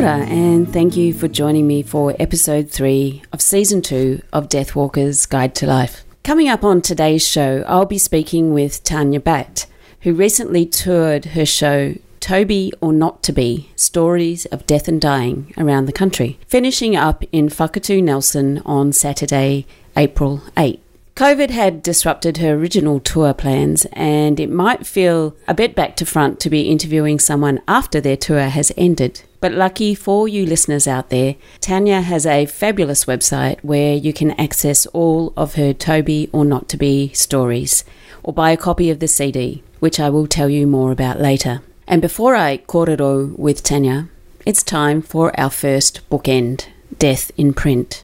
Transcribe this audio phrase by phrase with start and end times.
[0.08, 5.54] and thank you for joining me for episode 3 of season 2 of Deathwalker's Guide
[5.56, 6.04] to Life.
[6.24, 9.66] Coming up on today's show, I'll be speaking with Tanya Batt,
[10.00, 15.52] who recently toured her show Toby or Not to Be Stories of Death and Dying
[15.58, 19.66] around the country, finishing up in Whakatu Nelson on Saturday,
[19.98, 20.80] April 8.
[21.14, 26.06] COVID had disrupted her original tour plans, and it might feel a bit back to
[26.06, 29.20] front to be interviewing someone after their tour has ended.
[29.40, 34.32] But lucky for you listeners out there, Tanya has a fabulous website where you can
[34.32, 37.82] access all of her Toby or Not to Be stories,
[38.22, 41.62] or buy a copy of the CD, which I will tell you more about later.
[41.86, 44.08] And before I korero with Tanya,
[44.44, 46.66] it's time for our first bookend
[46.98, 48.02] Death in Print.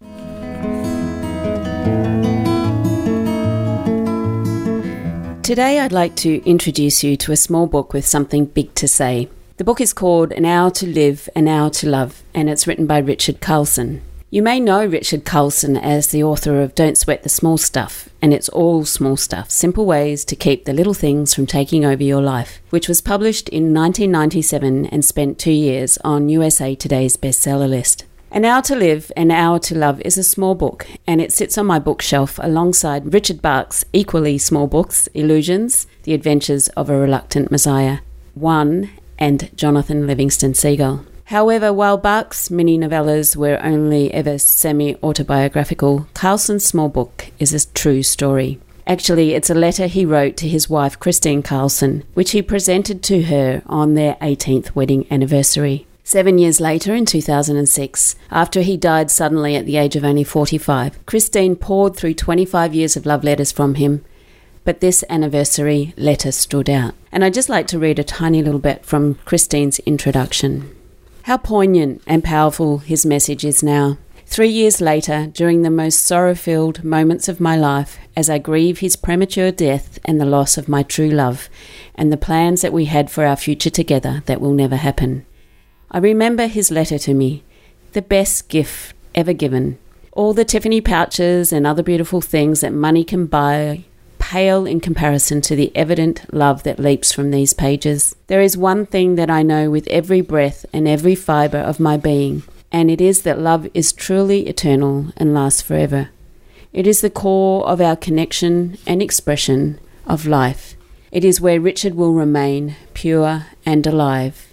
[5.43, 9.29] Today, I'd like to introduce you to a small book with something big to say.
[9.59, 12.87] The book is called An Hour to Live, An Hour to Love, and it's written
[12.87, 14.03] by Richard Carlson.
[14.29, 18.35] You may know Richard Carlson as the author of Don't Sweat the Small Stuff, and
[18.35, 22.21] it's all small stuff, simple ways to keep the little things from taking over your
[22.21, 28.05] life, which was published in 1997 and spent two years on USA Today's bestseller list.
[28.31, 31.57] An Hour to Live, An Hour to Love is a small book, and it sits
[31.57, 37.51] on my bookshelf alongside Richard Bach's equally small books, Illusions, The Adventures of a Reluctant
[37.51, 38.01] Messiah,
[38.35, 41.05] One, and Jonathan Livingston Seagull.
[41.27, 47.73] However, while Bach's mini novellas were only ever semi autobiographical, Carlson's small book is a
[47.73, 48.61] true story.
[48.87, 53.23] Actually, it's a letter he wrote to his wife Christine Carlson, which he presented to
[53.23, 55.87] her on their 18th wedding anniversary.
[56.05, 61.05] Seven years later, in 2006, after he died suddenly at the age of only 45,
[61.05, 64.05] Christine poured through 25 years of love letters from him
[64.67, 66.93] but this anniversary letter stood out.
[67.13, 70.77] And I'd just like to read a tiny little bit from Christine's introduction.
[71.23, 73.97] How poignant and powerful his message is now.
[74.27, 78.81] Three years later, during the most sorrow filled moments of my life, as I grieve
[78.81, 81.49] his premature death and the loss of my true love,
[81.95, 85.25] and the plans that we had for our future together that will never happen,
[85.93, 87.45] I remember his letter to me,
[87.93, 89.79] the best gift ever given.
[90.11, 93.85] All the Tiffany pouches and other beautiful things that money can buy
[94.27, 98.17] pale in comparison to the evident love that leaps from these pages.
[98.27, 101.97] There is one thing that I know with every breath and every fibre of my
[101.97, 102.43] being,
[102.73, 106.09] and it is that love is truly eternal and lasts forever.
[106.73, 109.79] It is the core of our connection and expression
[110.09, 110.75] of life.
[111.13, 114.53] It is where Richard will remain pure and alive.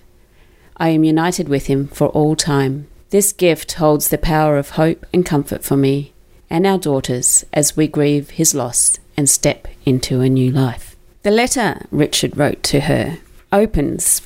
[0.78, 2.86] I am united with him for all time.
[3.10, 6.14] This gift holds the power of hope and comfort for me
[6.48, 10.96] and our daughters as we grieve his loss and step into a new life.
[11.24, 13.20] The letter Richard wrote to her
[13.52, 14.22] opens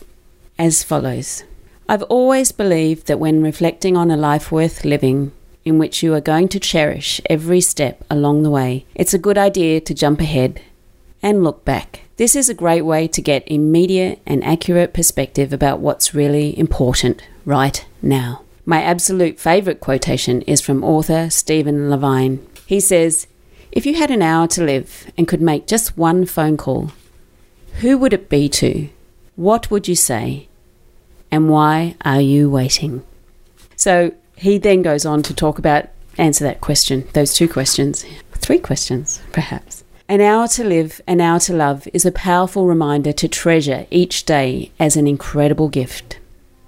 [0.58, 1.44] as follows
[1.90, 5.32] I've always believed that when reflecting on a life worth living,
[5.64, 9.38] in which you are going to cherish every step along the way, it's a good
[9.38, 10.62] idea to jump ahead
[11.22, 12.02] and look back.
[12.18, 17.22] This is a great way to get immediate and accurate perspective about what's really important
[17.46, 18.42] right now.
[18.66, 22.46] My absolute favourite quotation is from author Stephen Levine.
[22.66, 23.28] He says,
[23.72, 26.92] If you had an hour to live and could make just one phone call,
[27.82, 28.90] who would it be to?
[29.36, 30.48] What would you say?
[31.30, 33.04] And why are you waiting?
[33.76, 38.60] So he then goes on to talk about answer that question, those two questions, three
[38.60, 39.84] questions perhaps.
[40.10, 44.24] An hour to live, an hour to love is a powerful reminder to treasure each
[44.24, 46.18] day as an incredible gift.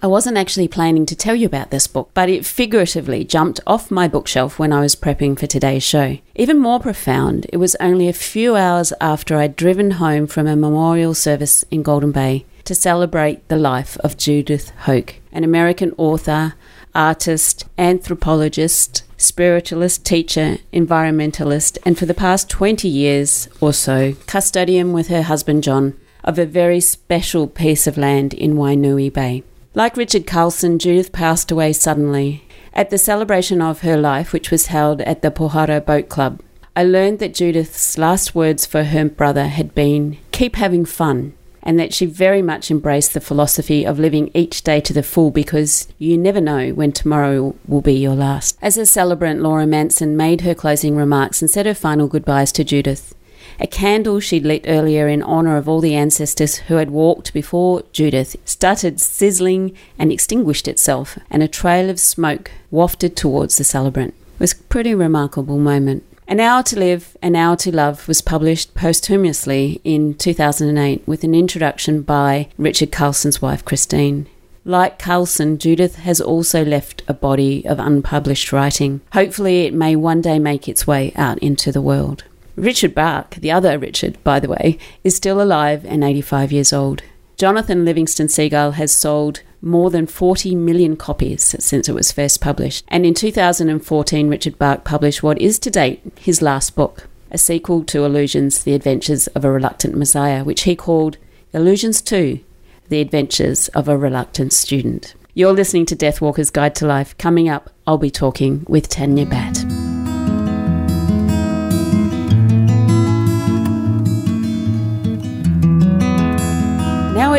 [0.02, 3.92] I wasn't actually planning to tell you about this book, but it figuratively jumped off
[3.92, 6.20] my bookshelf when I was prepping for today's show.
[6.36, 10.56] Even more profound, it was only a few hours after I'd driven home from a
[10.56, 16.54] memorial service in Golden Bay to celebrate the life of Judith Hoke, an American author,
[16.96, 25.10] artist, anthropologist, spiritualist, teacher, environmentalist, and for the past 20 years or so, custodian with
[25.10, 29.44] her husband John of a very special piece of land in Wainui Bay.
[29.76, 32.44] Like Richard Carlson, Judith passed away suddenly
[32.74, 36.42] at the celebration of her life, which was held at the Pohara Boat Club.
[36.76, 41.80] I learned that Judith's last words for her brother had been, Keep having fun and
[41.80, 45.88] that she very much embraced the philosophy of living each day to the full because
[45.98, 48.58] you never know when tomorrow will be your last.
[48.62, 52.64] As a celebrant, Laura Manson made her closing remarks and said her final goodbyes to
[52.64, 53.14] Judith.
[53.62, 57.84] A candle she'd lit earlier in honour of all the ancestors who had walked before
[57.92, 64.14] Judith started sizzling and extinguished itself, and a trail of smoke wafted towards the celebrant.
[64.36, 66.04] It was a pretty remarkable moment.
[66.26, 71.36] An Hour to Live, An Hour to Love was published posthumously in 2008 with an
[71.36, 74.28] introduction by Richard Carlson's wife, Christine.
[74.64, 79.02] Like Carlson, Judith has also left a body of unpublished writing.
[79.12, 82.24] Hopefully, it may one day make its way out into the world.
[82.60, 87.02] Richard Bach, the other Richard, by the way, is still alive and 85 years old.
[87.38, 92.84] Jonathan Livingston Seagull has sold more than 40 million copies since it was first published.
[92.90, 97.84] And in 2014, Richard Bach published what is to date his last book, a sequel
[97.86, 101.18] to Illusions The Adventures of a Reluctant Messiah, which he called
[101.54, 102.42] Illusions 2
[102.90, 105.16] The Adventures of a Reluctant Student.
[105.34, 107.18] You're listening to Deathwalker's Guide to Life.
[107.18, 109.89] Coming up, I'll be talking with Tanya Batt.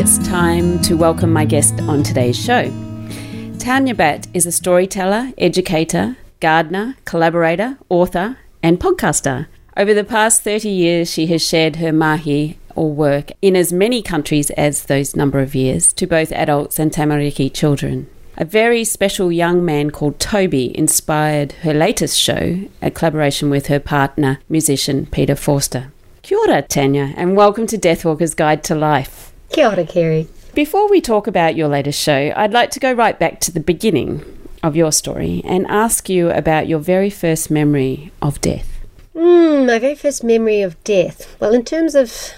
[0.00, 2.72] It's time to welcome my guest on today's show.
[3.58, 9.46] Tanya Batt is a storyteller, educator, gardener, collaborator, author, and podcaster.
[9.76, 14.00] Over the past 30 years, she has shared her mahi or work in as many
[14.00, 18.08] countries as those number of years to both adults and tamariki children.
[18.38, 23.78] A very special young man called Toby inspired her latest show, a collaboration with her
[23.78, 25.92] partner, musician Peter Forster.
[26.22, 29.29] Kia ora, Tanya, and welcome to Deathwalker's Guide to Life.
[29.50, 30.28] Kia ora, Kerry.
[30.54, 33.60] Before we talk about your latest show, I'd like to go right back to the
[33.60, 34.24] beginning
[34.62, 38.80] of your story and ask you about your very first memory of death.
[39.14, 41.36] Mm, my very first memory of death.
[41.40, 42.32] Well, in terms of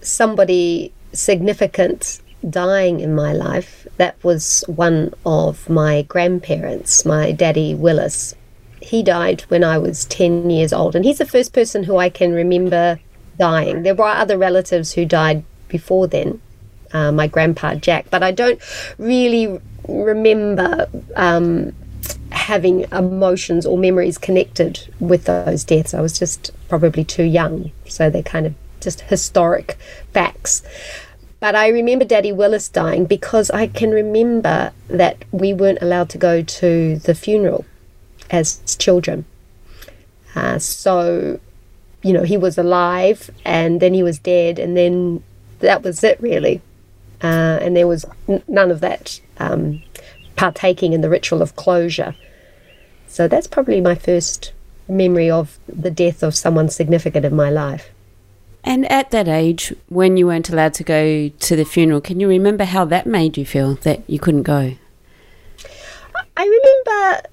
[0.00, 8.34] somebody significant dying in my life, that was one of my grandparents, my daddy Willis.
[8.80, 12.08] He died when I was 10 years old, and he's the first person who I
[12.08, 13.00] can remember
[13.38, 13.82] dying.
[13.82, 16.40] There were other relatives who died before then,
[16.94, 18.60] uh, my grandpa Jack, but I don't
[18.96, 21.74] really remember um,
[22.30, 25.92] having emotions or memories connected with those deaths.
[25.92, 29.76] I was just probably too young, so they're kind of just historic
[30.12, 30.62] facts.
[31.40, 36.18] But I remember Daddy Willis dying because I can remember that we weren't allowed to
[36.18, 37.66] go to the funeral
[38.30, 39.26] as children.
[40.34, 41.38] Uh, so,
[42.02, 45.22] you know, he was alive and then he was dead, and then
[45.58, 46.62] that was it really
[47.24, 49.82] uh, and there was n- none of that um,
[50.36, 52.14] partaking in the ritual of closure.
[53.08, 54.52] So that's probably my first
[54.88, 57.90] memory of the death of someone significant in my life.
[58.62, 62.28] And at that age, when you weren't allowed to go to the funeral, can you
[62.28, 64.74] remember how that made you feel that you couldn't go?
[66.36, 67.28] I remember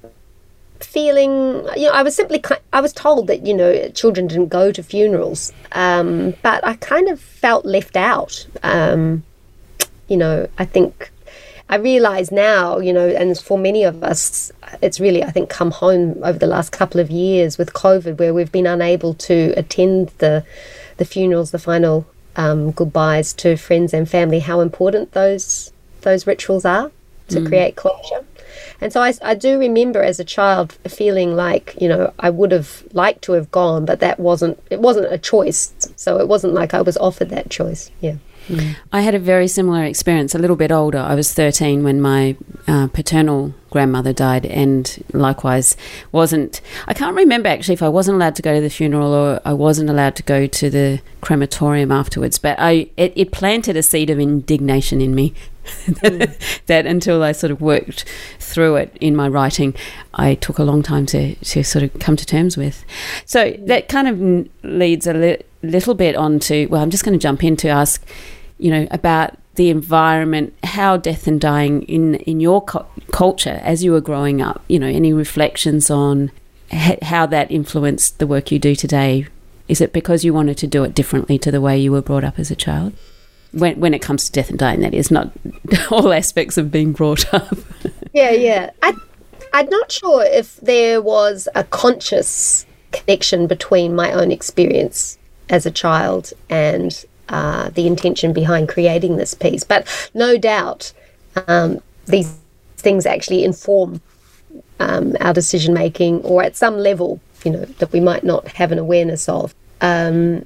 [0.79, 1.31] feeling,
[1.75, 4.83] you know, I was simply, I was told that, you know, children didn't go to
[4.83, 8.45] funerals, um, but I kind of felt left out.
[8.63, 9.23] Um,
[10.11, 11.09] you know, I think
[11.69, 14.51] I realize now, you know, and for many of us,
[14.81, 18.33] it's really, I think, come home over the last couple of years with COVID, where
[18.33, 20.45] we've been unable to attend the
[20.97, 24.39] the funerals, the final um, goodbyes to friends and family.
[24.39, 26.91] How important those those rituals are
[27.29, 27.47] to mm.
[27.47, 28.25] create closure.
[28.81, 32.51] And so I, I do remember as a child feeling like you know I would
[32.51, 35.71] have liked to have gone, but that wasn't it wasn't a choice.
[35.95, 37.89] So it wasn't like I was offered that choice.
[38.01, 38.17] Yeah.
[38.91, 40.97] I had a very similar experience, a little bit older.
[40.97, 42.35] I was 13 when my
[42.67, 45.77] uh, paternal grandmother died, and likewise
[46.11, 46.61] wasn't.
[46.87, 49.53] I can't remember actually if I wasn't allowed to go to the funeral or I
[49.53, 54.09] wasn't allowed to go to the crematorium afterwards, but I it, it planted a seed
[54.09, 55.33] of indignation in me
[56.65, 58.05] that, until I sort of worked
[58.39, 59.73] through it in my writing,
[60.13, 62.83] I took a long time to, to sort of come to terms with.
[63.25, 67.17] So that kind of leads a li- little bit on to, well, I'm just going
[67.17, 68.05] to jump in to ask,
[68.57, 73.83] you know, about the environment, how death and dying in, in your cu- culture as
[73.83, 76.31] you were growing up, you know, any reflections on
[76.71, 79.27] h- how that influenced the work you do today?
[79.67, 82.23] Is it because you wanted to do it differently to the way you were brought
[82.23, 82.93] up as a child?
[83.53, 85.31] When, when it comes to death and dying, that is not
[85.91, 87.57] all aspects of being brought up.
[88.13, 88.69] yeah, yeah.
[88.81, 88.93] I,
[89.53, 95.17] I'm not sure if there was a conscious connection between my own experience
[95.49, 99.63] as a child and uh, the intention behind creating this piece.
[99.63, 100.93] But no doubt,
[101.47, 102.37] um, these
[102.77, 104.01] things actually inform
[104.79, 108.71] um, our decision making, or at some level, you know, that we might not have
[108.71, 109.53] an awareness of.
[109.81, 110.45] Um,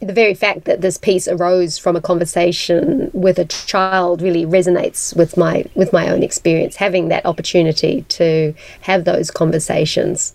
[0.00, 5.16] the very fact that this piece arose from a conversation with a child really resonates
[5.16, 10.34] with my with my own experience having that opportunity to have those conversations.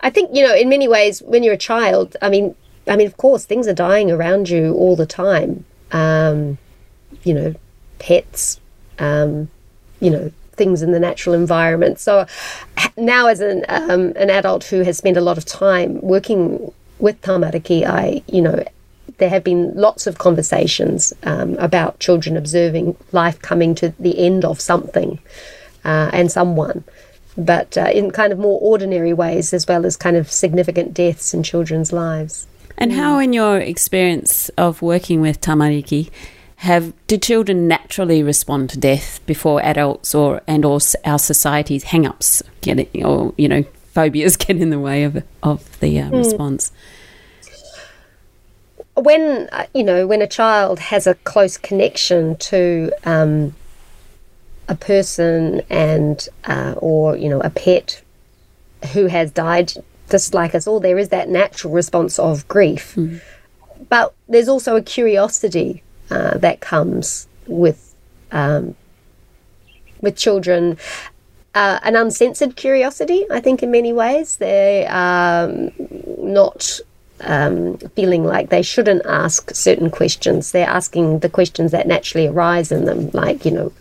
[0.00, 2.54] I think you know in many ways when you're a child i mean
[2.86, 5.64] i mean of course things are dying around you all the time.
[5.90, 6.58] Um,
[7.24, 7.54] you know
[7.98, 8.60] pets
[8.98, 9.50] um,
[10.00, 11.98] you know things in the natural environment.
[12.00, 12.26] So
[12.96, 17.20] now as an um, an adult who has spent a lot of time working with
[17.22, 18.64] tamariki, I, you know,
[19.18, 24.44] there have been lots of conversations um, about children observing life coming to the end
[24.44, 25.18] of something
[25.84, 26.84] uh, and someone,
[27.36, 31.34] but uh, in kind of more ordinary ways as well as kind of significant deaths
[31.34, 32.46] in children's lives.
[32.76, 36.10] And how, in your experience of working with tamariki,
[36.58, 42.42] have do children naturally respond to death before adults or and or our society's hang-ups
[42.60, 43.64] get it, or you know
[43.98, 46.18] phobias get in the way of of the uh, mm.
[46.18, 46.72] response?
[48.94, 53.54] when uh, you know when a child has a close connection to um,
[54.68, 58.02] a person and uh, or you know a pet
[58.92, 59.72] who has died
[60.10, 63.20] just like us all there is that natural response of grief mm.
[63.88, 67.94] but there's also a curiosity uh, that comes with
[68.32, 68.74] um,
[70.00, 70.76] with children
[71.54, 75.70] uh, an uncensored curiosity i think in many ways they are um,
[76.18, 76.80] not
[77.20, 80.52] um, feeling like they shouldn't ask certain questions.
[80.52, 83.72] They're asking the questions that naturally arise in them, like you know,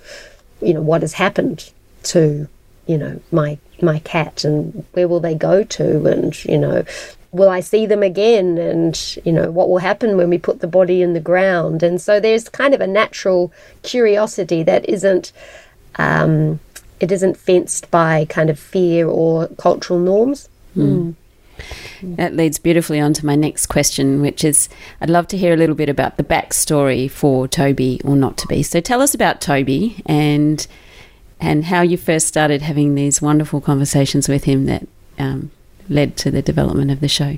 [0.62, 1.72] you know what has happened
[2.04, 2.48] to
[2.88, 6.84] you know my my cat, and where will they go to, and you know,
[7.32, 10.68] will I see them again, and you know what will happen when we put the
[10.68, 13.52] body in the ground, and so there's kind of a natural
[13.84, 15.32] curiosity that isn't.
[16.00, 16.60] Um,
[17.00, 20.50] it isn't fenced by kind of fear or cultural norms.
[20.76, 21.16] Mm.
[22.04, 24.70] That leads beautifully on to my next question, which is
[25.02, 28.48] I'd love to hear a little bit about the backstory for Toby or not to
[28.48, 28.62] be.
[28.62, 30.66] So tell us about Toby and
[31.40, 34.88] and how you first started having these wonderful conversations with him that
[35.20, 35.52] um,
[35.88, 37.38] led to the development of the show.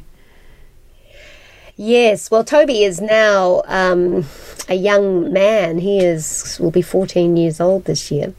[1.75, 4.25] Yes, well, Toby is now um,
[4.67, 5.77] a young man.
[5.79, 8.33] He is will be 14 years old this year.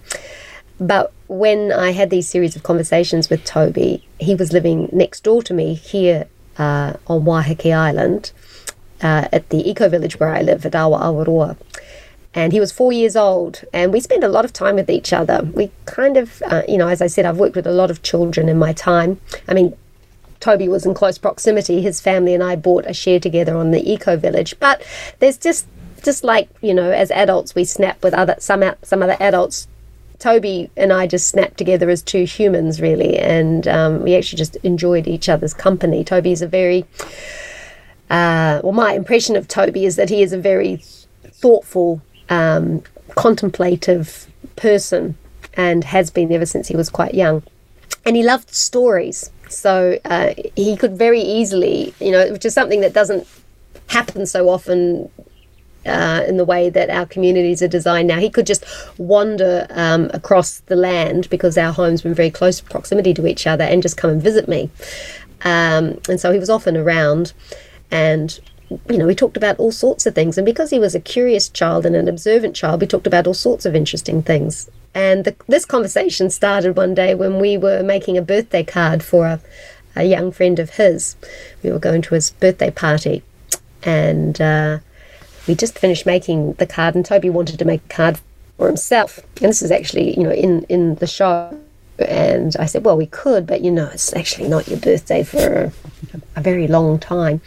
[0.80, 5.42] But when I had these series of conversations with Toby, he was living next door
[5.42, 8.32] to me here uh, on Waiheke Island
[9.02, 11.58] uh, at the eco village where I live at Awaawaroa.
[12.32, 15.12] And he was four years old, and we spent a lot of time with each
[15.12, 15.42] other.
[15.52, 18.02] We kind of, uh, you know, as I said, I've worked with a lot of
[18.02, 19.20] children in my time.
[19.48, 19.76] I mean,
[20.38, 21.82] Toby was in close proximity.
[21.82, 24.54] His family and I bought a share together on the eco village.
[24.60, 24.82] But
[25.18, 25.66] there's just,
[26.04, 29.66] just like you know, as adults, we snap with other some some other adults
[30.20, 34.56] Toby and I just snapped together as two humans, really, and um, we actually just
[34.56, 36.04] enjoyed each other's company.
[36.04, 36.84] Toby's a very,
[38.10, 40.76] uh, well, my impression of Toby is that he is a very
[41.24, 42.82] thoughtful, um,
[43.16, 45.16] contemplative person
[45.54, 47.42] and has been ever since he was quite young.
[48.04, 49.30] And he loved stories.
[49.48, 53.26] So uh, he could very easily, you know, which is something that doesn't
[53.88, 55.10] happen so often
[55.86, 58.18] uh, in the way that our communities are designed now.
[58.18, 58.64] He could just
[58.98, 63.46] wander um, across the land because our homes were in very close proximity to each
[63.46, 64.70] other and just come and visit me.
[65.42, 67.32] Um, and so he was often around
[67.90, 68.38] and
[68.88, 70.38] you know, we talked about all sorts of things.
[70.38, 73.34] And because he was a curious child and an observant child, we talked about all
[73.34, 74.70] sorts of interesting things.
[74.94, 79.26] And the, this conversation started one day when we were making a birthday card for
[79.26, 79.40] a,
[79.96, 81.16] a young friend of his.
[81.62, 83.24] We were going to his birthday party.
[83.82, 84.78] And uh,
[85.50, 88.20] we just finished making the card, and Toby wanted to make a card
[88.56, 89.18] for himself.
[89.42, 91.58] And this is actually, you know, in in the show.
[91.98, 95.64] And I said, well, we could, but you know, it's actually not your birthday for
[95.64, 97.40] a, a very long time.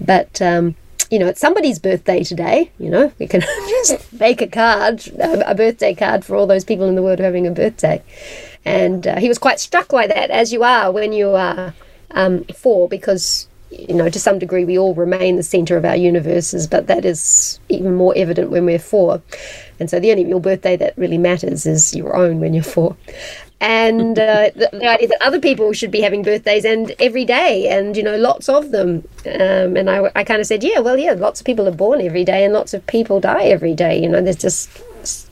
[0.00, 0.76] But um,
[1.10, 2.70] you know, it's somebody's birthday today.
[2.78, 3.40] You know, we can
[3.84, 7.48] just make a card, a birthday card for all those people in the world having
[7.48, 8.00] a birthday.
[8.64, 11.74] And uh, he was quite struck by that, as you are when you are
[12.12, 15.96] um, four, because you know, to some degree, we all remain the center of our
[15.96, 19.22] universes, but that is even more evident when we're four.
[19.78, 22.96] And so the only real birthday that really matters is your own when you're four.
[23.60, 27.68] And uh, the, the, idea that other people should be having birthdays and every day,
[27.68, 29.06] and you know, lots of them.
[29.26, 32.00] Um, and I, I kind of said, yeah, well, yeah, lots of people are born
[32.00, 34.00] every day, and lots of people die every day.
[34.02, 34.82] You know, there's just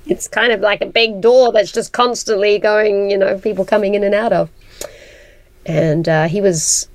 [0.07, 3.11] it's kind of like a big door that's just constantly going.
[3.11, 4.51] You know, people coming in and out of.
[5.67, 6.89] And uh, he was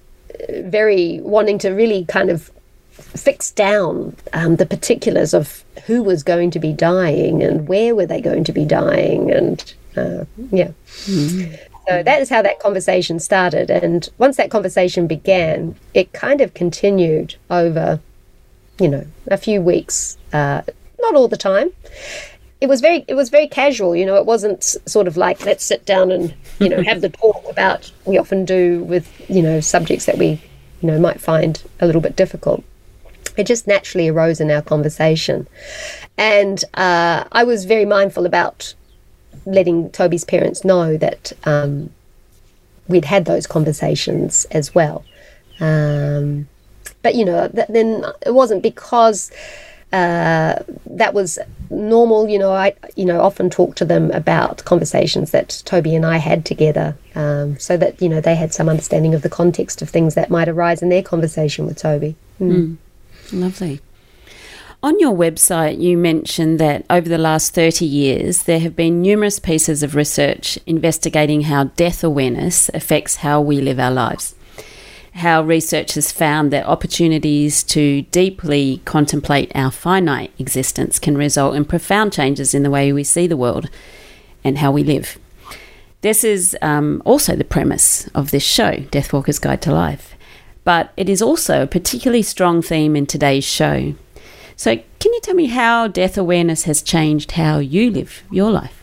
[0.66, 2.52] very wanting to really kind of
[2.92, 8.06] fix down um, the particulars of who was going to be dying and where were
[8.06, 10.72] they going to be dying and uh, yeah.
[11.06, 11.54] Mm-hmm.
[11.88, 13.70] so that is how that conversation started.
[13.70, 18.00] And once that conversation began it kind of continued over
[18.80, 20.62] you know a few weeks uh,
[21.00, 21.72] not all the time
[22.64, 25.66] it was very it was very casual you know it wasn't sort of like let's
[25.66, 29.60] sit down and you know have the talk about we often do with you know
[29.60, 30.42] subjects that we
[30.82, 32.64] you know might find a little bit difficult.
[33.36, 35.48] It just naturally arose in our conversation.
[36.18, 38.76] And uh, i was very mindful about
[39.46, 41.90] letting toby's parents know that um,
[42.88, 45.04] we'd had those conversations as well.
[45.60, 46.48] Um,
[47.02, 49.32] but you know th- then it wasn't because
[49.94, 52.28] that was normal.
[52.28, 56.18] You know, I you know often talk to them about conversations that Toby and I
[56.18, 59.90] had together, um, so that you know they had some understanding of the context of
[59.90, 62.16] things that might arise in their conversation with Toby.
[62.40, 62.52] Mm.
[62.52, 62.78] Mm.
[63.42, 63.82] Lovely.
[64.82, 69.40] On your website, you mentioned that over the last 30 years, there have been numerous
[69.40, 74.36] pieces of research investigating how death awareness affects how we live our lives
[75.14, 81.66] how research has found that opportunities to deeply contemplate our finite existence can result in
[81.66, 83.70] profound changes in the way we see the world
[84.44, 85.20] and how we live.
[86.02, 90.16] This is um, also the premise of this show, Deathwalker's Guide to Life,
[90.64, 93.94] but it is also a particularly strong theme in today's show.
[94.56, 98.83] So, can you tell me how death awareness has changed how you live your life?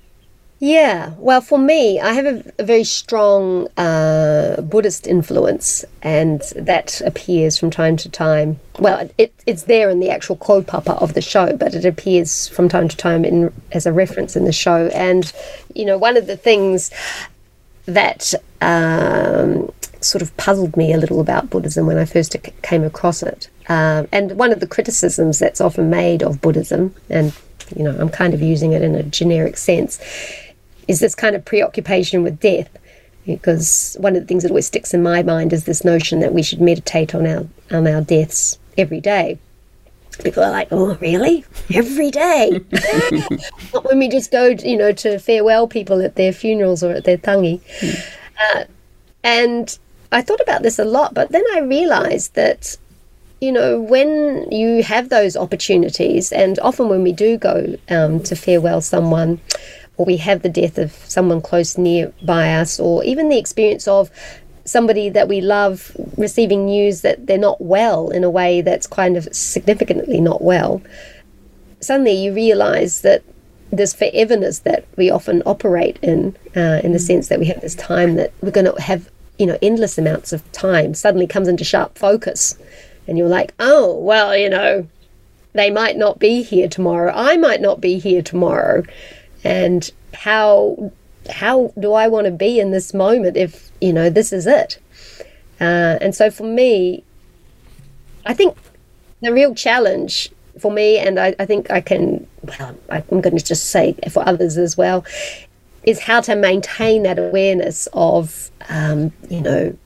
[0.62, 7.00] Yeah, well, for me, I have a, a very strong uh, Buddhist influence, and that
[7.00, 8.60] appears from time to time.
[8.78, 12.68] Well, it, it's there in the actual kaupapa of the show, but it appears from
[12.68, 14.88] time to time in, as a reference in the show.
[14.88, 15.32] And,
[15.74, 16.90] you know, one of the things
[17.86, 23.22] that um, sort of puzzled me a little about Buddhism when I first came across
[23.22, 27.32] it, uh, and one of the criticisms that's often made of Buddhism, and,
[27.74, 29.98] you know, I'm kind of using it in a generic sense
[30.90, 32.68] is this kind of preoccupation with death.
[33.24, 36.34] Because one of the things that always sticks in my mind is this notion that
[36.34, 39.38] we should meditate on our on our deaths every day.
[40.24, 41.44] People are like, "Oh, really?
[41.72, 42.60] Every day?"
[43.72, 47.04] Not when we just go, you know, to farewell people at their funerals or at
[47.04, 47.60] their tangi.
[47.80, 48.16] Mm.
[48.42, 48.64] Uh,
[49.22, 49.78] and
[50.10, 52.78] I thought about this a lot, but then I realized that
[53.40, 58.36] you know, when you have those opportunities, and often when we do go um, to
[58.36, 59.40] farewell someone,
[60.00, 63.86] or we have the death of someone close near by us, or even the experience
[63.86, 64.10] of
[64.64, 69.14] somebody that we love receiving news that they're not well in a way that's kind
[69.14, 70.80] of significantly not well,
[71.80, 73.22] suddenly you realize that
[73.70, 77.06] this foreverness that we often operate in, uh, in the mm.
[77.06, 80.32] sense that we have this time that we're going to have, you know, endless amounts
[80.32, 82.56] of time, suddenly comes into sharp focus.
[83.06, 84.88] And you're like, oh, well, you know,
[85.52, 87.12] they might not be here tomorrow.
[87.14, 88.84] I might not be here tomorrow
[89.44, 90.92] and how
[91.30, 94.78] how do I want to be in this moment if you know this is it?
[95.60, 97.04] Uh, and so for me,
[98.24, 98.56] I think
[99.20, 103.44] the real challenge for me, and I, I think I can, well, I'm going to
[103.44, 105.04] just say for others as well,
[105.84, 109.76] is how to maintain that awareness of, um, you know,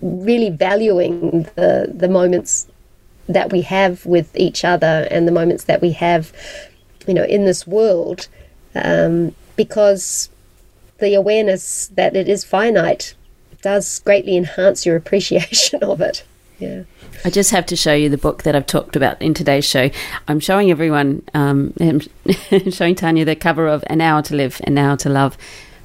[0.00, 2.68] really valuing the the moments
[3.28, 6.32] that we have with each other and the moments that we have,
[7.06, 8.28] you know, in this world
[8.74, 10.28] um, because
[10.98, 13.14] the awareness that it is finite
[13.62, 16.24] does greatly enhance your appreciation of it.
[16.58, 16.84] Yeah.
[17.24, 19.90] I just have to show you the book that I've talked about in today's show.
[20.26, 21.72] I'm showing everyone, um,
[22.70, 25.36] showing Tanya the cover of An Hour to Live, An Hour to Love,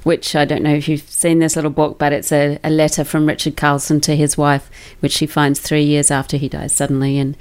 [0.02, 3.04] which I don't know if you've seen this little book, but it's a, a letter
[3.04, 4.70] from Richard Carlson to his wife,
[5.00, 7.18] which she finds three years after he dies suddenly.
[7.18, 7.36] And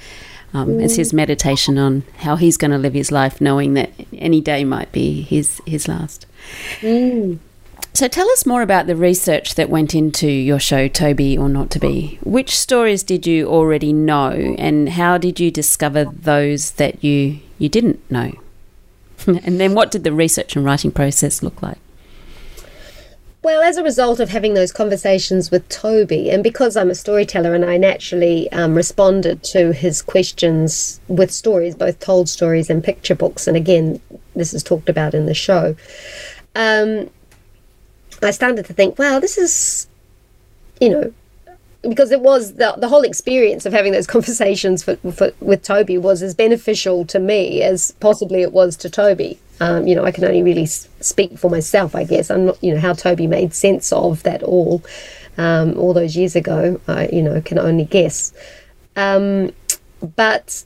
[0.53, 4.39] Um, It's his meditation on how he's going to live his life, knowing that any
[4.41, 6.25] day might be his his last.
[7.93, 11.69] So tell us more about the research that went into your show, Toby or Not
[11.71, 12.17] to Be.
[12.23, 17.69] Which stories did you already know, and how did you discover those that you you
[17.69, 18.31] didn't know?
[19.27, 21.77] and then what did the research and writing process look like?
[23.43, 27.53] Well, as a result of having those conversations with Toby, and because I'm a storyteller
[27.53, 33.15] and I naturally um, responded to his questions with stories, both told stories and picture
[33.15, 33.99] books, and again,
[34.33, 35.75] this is talked about in the show,
[36.55, 37.09] um,
[38.21, 39.87] I started to think, wow, this is,
[40.79, 41.13] you know,
[41.81, 45.97] because it was the, the whole experience of having those conversations for, for, with Toby
[45.97, 49.37] was as beneficial to me as possibly it was to Toby.
[49.63, 52.29] Um, you know, I can only really speak for myself, I guess.
[52.29, 54.83] I'm not, you know, how Toby made sense of that all,
[55.37, 56.81] um, all those years ago.
[56.87, 58.33] I, you know, can only guess.
[58.97, 59.53] Um,
[60.15, 60.65] but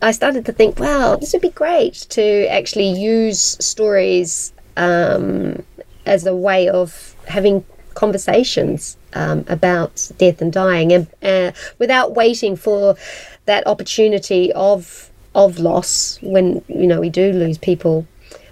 [0.00, 5.62] I started to think, wow, this would be great to actually use stories um,
[6.06, 12.56] as a way of having conversations um, about death and dying, and uh, without waiting
[12.56, 12.96] for
[13.44, 18.06] that opportunity of of loss when you know we do lose people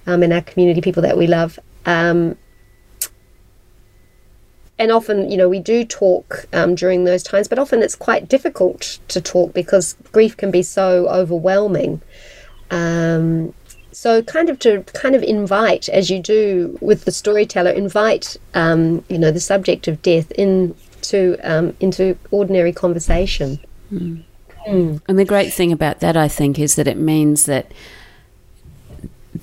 [0.07, 1.59] um, in our community, people that we love.
[1.87, 2.37] Um,
[4.79, 8.29] and often, you know, we do talk um, during those times, but often it's quite
[8.29, 12.03] difficult to talk because grief can be so overwhelming.
[12.71, 13.55] Um,
[13.93, 19.05] so, kind of to kind of invite, as you do with the storyteller, invite, um,
[19.09, 23.61] you know, the subject of death into um, into ordinary conversation.
[23.93, 24.25] Mm.
[24.67, 25.03] Mm.
[25.07, 27.71] And the great thing about that, I think, is that it means that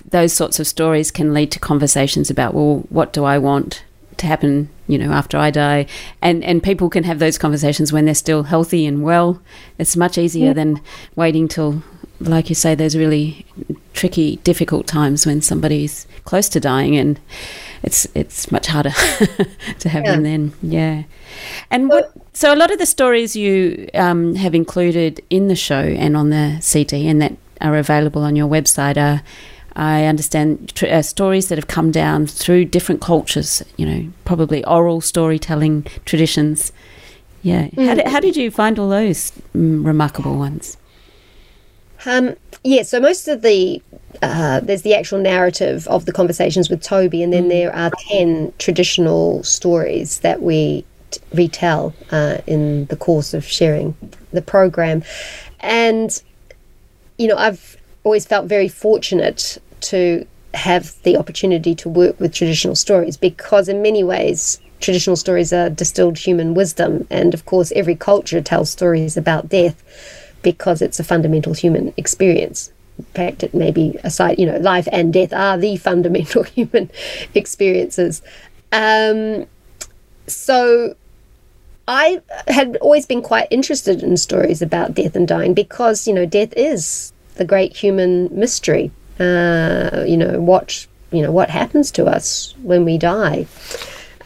[0.10, 3.84] those sorts of stories can lead to conversations about, well, what do I want
[4.18, 5.86] to happen, you know, after I die?
[6.22, 9.42] And and people can have those conversations when they're still healthy and well.
[9.78, 10.82] It's much easier than
[11.16, 11.84] waiting till,
[12.20, 13.46] like you say, there's really
[13.94, 17.20] tricky, difficult times when somebody's close to dying, and
[17.84, 18.92] it's it's much harder
[19.80, 20.12] to have yeah.
[20.12, 20.54] them then.
[20.62, 21.04] Yeah.
[21.72, 22.12] And what?
[22.34, 26.30] So a lot of the stories you um, have included in the show and on
[26.30, 29.22] the CD, and that are available on your website, are
[29.80, 33.64] I understand tr- uh, stories that have come down through different cultures.
[33.78, 36.74] You know, probably oral storytelling traditions.
[37.44, 37.68] Yeah.
[37.70, 37.88] Mm.
[37.88, 40.76] How, did, how did you find all those mm, remarkable ones?
[42.06, 43.82] Um, yeah, so most of the
[44.22, 47.50] uh, there's the actual narrative of the conversations with Toby, and then mm.
[47.50, 53.96] there are ten traditional stories that we t- retell uh, in the course of sharing
[54.34, 55.04] the program,
[55.62, 56.22] and
[57.18, 62.76] you know I've always felt very fortunate to have the opportunity to work with traditional
[62.76, 67.06] stories because in many ways traditional stories are distilled human wisdom.
[67.10, 69.84] And of course every culture tells stories about death
[70.42, 72.72] because it's a fundamental human experience.
[72.98, 76.90] In fact it may be aside you know life and death are the fundamental human
[77.36, 78.22] experiences.
[78.72, 79.48] Um,
[80.28, 80.96] so
[81.90, 86.28] I had always been quite interested in stories about death and dying because, you know,
[86.28, 88.92] death is the great human mystery.
[89.20, 93.46] Uh, you know what you know what happens to us when we die.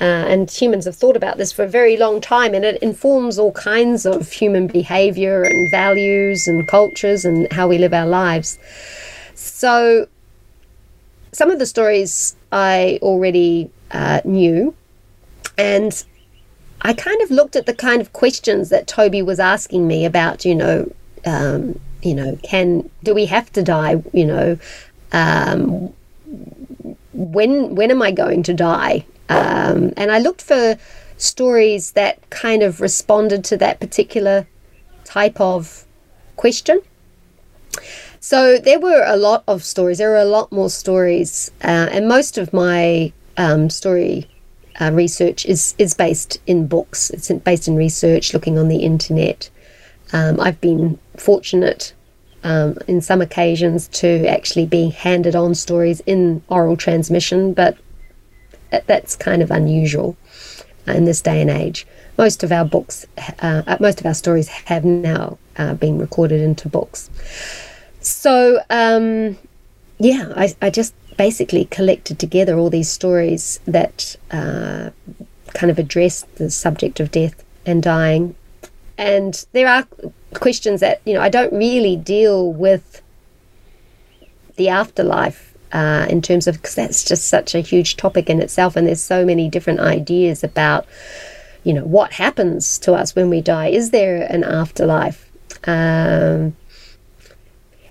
[0.01, 3.37] Uh, and humans have thought about this for a very long time, and it informs
[3.37, 8.57] all kinds of human behavior and values and cultures and how we live our lives.
[9.35, 10.07] So,
[11.31, 14.75] some of the stories I already uh, knew,
[15.57, 16.03] and
[16.81, 20.43] I kind of looked at the kind of questions that Toby was asking me about,
[20.43, 20.91] you know,
[21.25, 24.03] um, you know, can do we have to die?
[24.13, 24.57] You know,
[25.11, 25.93] um,
[27.13, 29.05] when when am I going to die?
[29.29, 30.77] Um, and I looked for
[31.17, 34.47] stories that kind of responded to that particular
[35.05, 35.85] type of
[36.35, 36.81] question.
[38.19, 39.97] So there were a lot of stories.
[39.97, 44.27] There were a lot more stories, uh, and most of my um, story
[44.79, 47.09] uh, research is is based in books.
[47.09, 49.49] It's based in research, looking on the internet.
[50.11, 51.93] Um, I've been fortunate
[52.43, 57.77] um, in some occasions to actually be handed on stories in oral transmission, but
[58.87, 60.17] that's kind of unusual
[60.87, 61.87] in this day and age.
[62.17, 66.41] Most of our books, uh, uh, most of our stories have now uh, been recorded
[66.41, 67.09] into books.
[68.01, 69.37] So, um,
[69.99, 74.89] yeah, I, I, just basically collected together all these stories that uh,
[75.53, 78.35] kind of address the subject of death and dying.
[78.97, 79.87] And there are
[80.33, 83.01] questions that you know I don't really deal with
[84.55, 88.75] the afterlife uh, in terms of because that's just such a huge topic in itself,
[88.75, 90.85] and there's so many different ideas about
[91.63, 93.67] you know what happens to us when we die.
[93.67, 95.29] Is there an afterlife?
[95.65, 96.55] Um,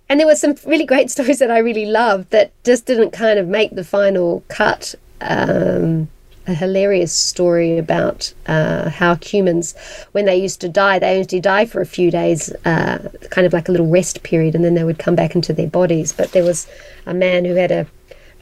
[0.08, 3.38] and there were some really great stories that I really loved that just didn't kind
[3.38, 4.94] of make the final cut.
[5.20, 6.08] Um,
[6.46, 9.74] a hilarious story about uh, how humans,
[10.12, 13.52] when they used to die, they only die for a few days, uh, kind of
[13.52, 16.12] like a little rest period, and then they would come back into their bodies.
[16.12, 16.66] But there was
[17.07, 17.87] a man who had a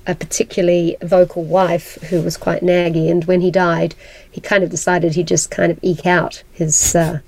[0.07, 3.95] a particularly vocal wife who was quite naggy, and when he died,
[4.31, 7.21] he kind of decided he'd just kind of eke out his uh,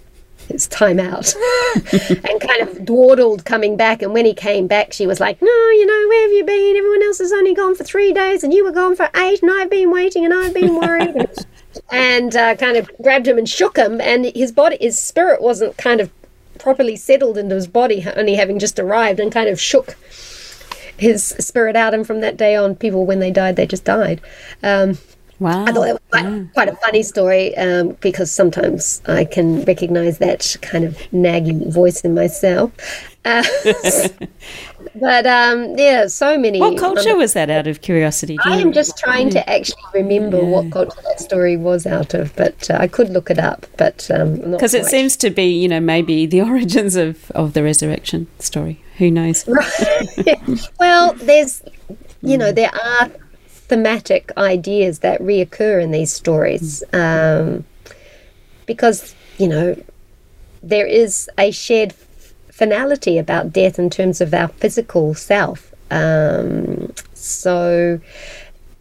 [0.52, 1.34] his time out
[1.92, 4.02] and kind of dawdled coming back.
[4.02, 6.76] And when he came back, she was like, No, you know, where have you been?
[6.76, 9.50] Everyone else has only gone for three days, and you were gone for eight, and
[9.50, 11.28] I've been waiting, and I've been worried.
[11.90, 15.76] and uh, kind of grabbed him and shook him, and his body, his spirit wasn't
[15.76, 16.10] kind of
[16.58, 19.96] properly settled into his body, only having just arrived, and kind of shook
[20.96, 21.94] his spirit out.
[21.94, 24.20] And from that day on, people, when they died, they just died.
[24.62, 24.98] Um,
[25.42, 25.64] Wow.
[25.64, 30.18] I thought it was quite, quite a funny story um, because sometimes I can recognize
[30.18, 32.70] that kind of nagging voice in myself.
[33.24, 33.44] Uh,
[34.96, 36.58] but um, yeah, so many.
[36.58, 38.36] What culture was that out of curiosity?
[38.44, 40.48] I am just trying to actually remember yeah.
[40.48, 43.64] what culture that story was out of, but uh, I could look it up.
[43.76, 47.62] But because um, it seems to be, you know, maybe the origins of, of the
[47.62, 48.82] resurrection story.
[48.98, 49.46] Who knows?
[49.46, 50.68] Right.
[50.80, 51.62] well, there's,
[52.22, 53.08] you know, there are
[53.72, 57.64] thematic ideas that reoccur in these stories um,
[58.66, 59.74] because you know
[60.62, 61.94] there is a shared
[62.50, 65.72] finality about death in terms of our physical self.
[65.90, 67.98] Um, so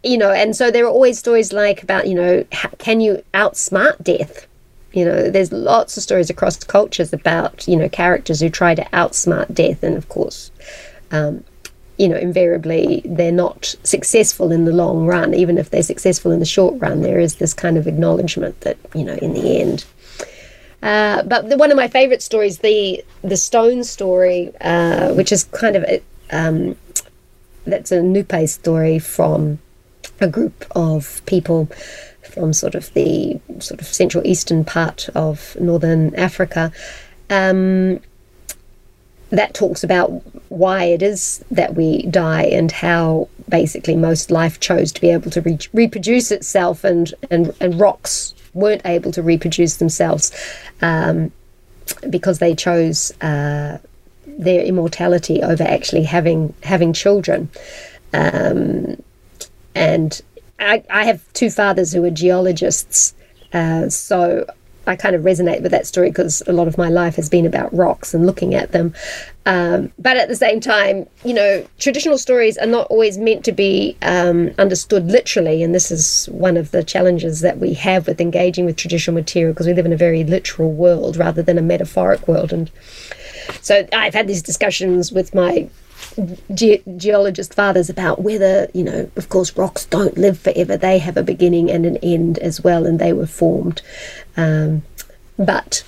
[0.04, 2.44] you know and so there are always stories like about you know
[2.76, 4.46] can you outsmart death?
[4.92, 8.84] You know there's lots of stories across cultures about you know characters who try to
[8.92, 10.50] outsmart death and of course
[11.12, 11.44] um,
[12.02, 15.34] you know, invariably they're not successful in the long run.
[15.34, 18.76] Even if they're successful in the short run, there is this kind of acknowledgement that,
[18.92, 19.84] you know, in the end.
[20.82, 25.44] Uh, but the, one of my favourite stories, the the stone story, uh, which is
[25.44, 26.74] kind of a, um,
[27.66, 29.60] that's a Nupe story from
[30.20, 31.68] a group of people
[32.22, 36.72] from sort of the sort of central eastern part of northern Africa.
[37.30, 38.00] Um,
[39.32, 40.10] that talks about
[40.50, 45.30] why it is that we die and how basically most life chose to be able
[45.30, 50.30] to re- reproduce itself and, and, and rocks weren't able to reproduce themselves
[50.82, 51.32] um,
[52.10, 53.78] because they chose uh,
[54.26, 57.48] their immortality over actually having having children.
[58.12, 59.02] Um,
[59.74, 60.20] and
[60.60, 63.14] I, I, have two fathers who are geologists,
[63.54, 64.46] uh, so
[64.86, 67.46] I kind of resonate with that story because a lot of my life has been
[67.46, 68.94] about rocks and looking at them.
[69.44, 73.52] Um, but at the same time, you know, traditional stories are not always meant to
[73.52, 75.62] be um, understood literally.
[75.62, 79.52] And this is one of the challenges that we have with engaging with traditional material
[79.52, 82.52] because we live in a very literal world rather than a metaphoric world.
[82.52, 82.70] And
[83.60, 85.68] so I've had these discussions with my
[86.54, 90.76] ge- geologist fathers about whether, you know, of course, rocks don't live forever.
[90.76, 93.82] They have a beginning and an end as well, and they were formed.
[94.36, 94.82] Um,
[95.38, 95.84] but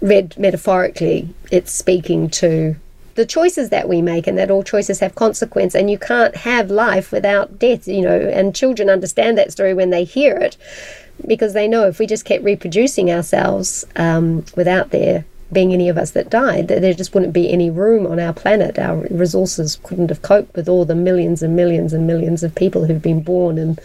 [0.00, 2.76] read metaphorically, it's speaking to
[3.14, 6.70] the choices that we make and that all choices have consequence and you can't have
[6.70, 10.56] life without death you know and children understand that story when they hear it
[11.26, 15.96] because they know if we just kept reproducing ourselves um, without there being any of
[15.96, 18.78] us that died, there just wouldn't be any room on our planet.
[18.78, 22.84] Our resources couldn't have coped with all the millions and millions and millions of people
[22.84, 23.78] who've been born in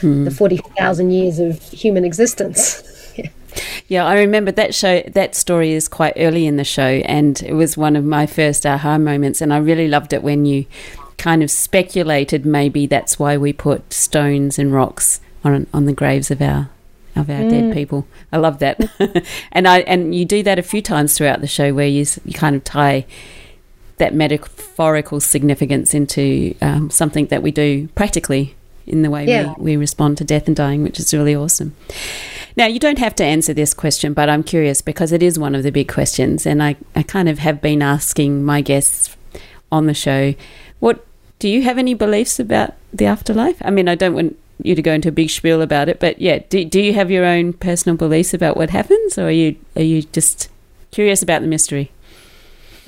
[0.00, 0.24] hmm.
[0.24, 2.82] the 40,000 years of human existence.
[3.86, 4.06] yeah.
[4.06, 5.02] I remember that show.
[5.02, 8.66] That story is quite early in the show, and it was one of my first
[8.66, 9.40] aha moments.
[9.40, 10.66] And I really loved it when you
[11.16, 16.30] kind of speculated maybe that's why we put stones and rocks on on the graves
[16.30, 16.70] of our
[17.16, 17.50] of our mm.
[17.50, 18.06] dead people.
[18.32, 18.80] I love that,
[19.52, 22.34] and I and you do that a few times throughout the show where you you
[22.34, 23.06] kind of tie
[23.98, 28.54] that metaphorical significance into um, something that we do practically
[28.86, 29.54] in the way yeah.
[29.58, 31.74] we, we respond to death and dying, which is really awesome.
[32.58, 35.54] Now, you don't have to answer this question, but I'm curious because it is one
[35.54, 39.16] of the big questions, and I, I kind of have been asking my guests
[39.70, 40.34] on the show,
[40.80, 41.06] what
[41.38, 43.58] do you have any beliefs about the afterlife?
[43.64, 46.20] I mean, I don't want you to go into a big spiel about it, but
[46.20, 49.54] yeah, do, do you have your own personal beliefs about what happens, or are you
[49.76, 50.48] are you just
[50.90, 51.92] curious about the mystery?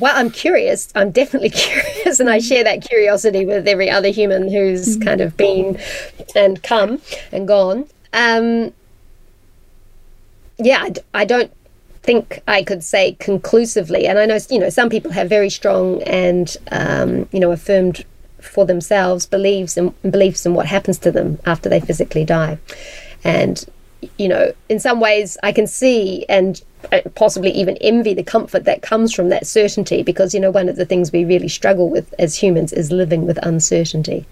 [0.00, 0.88] Well, I'm curious.
[0.96, 5.04] I'm definitely curious, and I share that curiosity with every other human who's mm-hmm.
[5.04, 5.78] kind of been
[6.34, 7.86] and come and gone.
[8.12, 8.72] Um,
[10.60, 11.52] yeah, I, don't
[12.02, 16.02] think I could say conclusively, and I know you know some people have very strong
[16.02, 18.04] and um, you know affirmed
[18.40, 22.58] for themselves beliefs and beliefs in what happens to them after they physically die.
[23.22, 23.64] And
[24.18, 26.60] you know, in some ways I can see and
[26.92, 30.68] uh, possibly even envy the comfort that comes from that certainty because, you know, one
[30.68, 34.24] of the things we really struggle with as humans is living with uncertainty,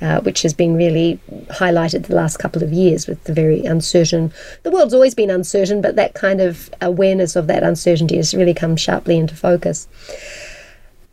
[0.00, 4.32] uh, which has been really highlighted the last couple of years with the very uncertain.
[4.62, 8.54] The world's always been uncertain, but that kind of awareness of that uncertainty has really
[8.54, 9.88] come sharply into focus.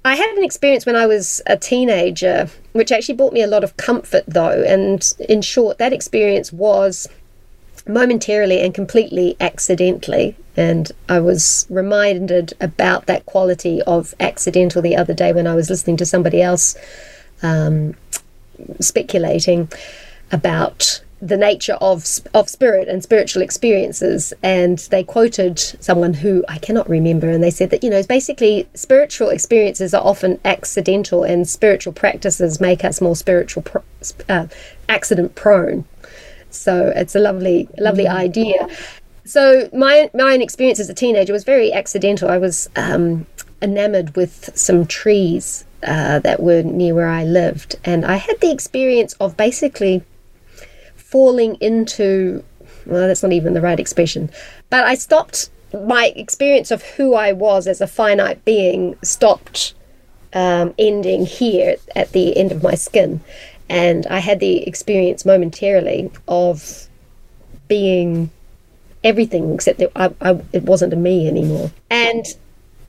[0.05, 3.63] I had an experience when I was a teenager, which actually brought me a lot
[3.63, 4.61] of comfort, though.
[4.61, 7.09] And in short, that experience was
[7.87, 10.35] momentarily and completely accidentally.
[10.57, 15.69] And I was reminded about that quality of accidental the other day when I was
[15.69, 16.75] listening to somebody else
[17.43, 17.95] um,
[18.79, 19.69] speculating
[20.31, 26.57] about the nature of of spirit and spiritual experiences and they quoted someone who I
[26.57, 31.47] cannot remember and they said that you know basically spiritual experiences are often accidental and
[31.47, 33.63] spiritual practices make us more spiritual
[34.27, 34.47] uh,
[34.89, 35.85] accident prone
[36.55, 38.13] so it's a lovely lovely mm.
[38.13, 38.67] idea
[39.25, 43.25] so my my own experience as a teenager was very accidental I was um,
[43.61, 48.51] enamored with some trees uh, that were near where I lived and I had the
[48.51, 50.03] experience of basically
[50.95, 52.43] falling into
[52.85, 54.29] well, that's not even the right expression,
[54.69, 59.73] but I stopped my experience of who I was as a finite being stopped
[60.33, 63.21] um, ending here at the end of my skin.
[63.69, 66.87] And I had the experience momentarily of
[67.67, 68.29] being
[69.03, 71.71] everything except that I, I, it wasn't a me anymore.
[71.89, 72.25] And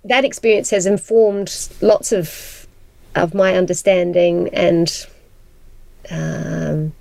[0.05, 2.67] that experience has informed lots of
[3.15, 5.07] of my understanding and
[6.11, 6.93] um,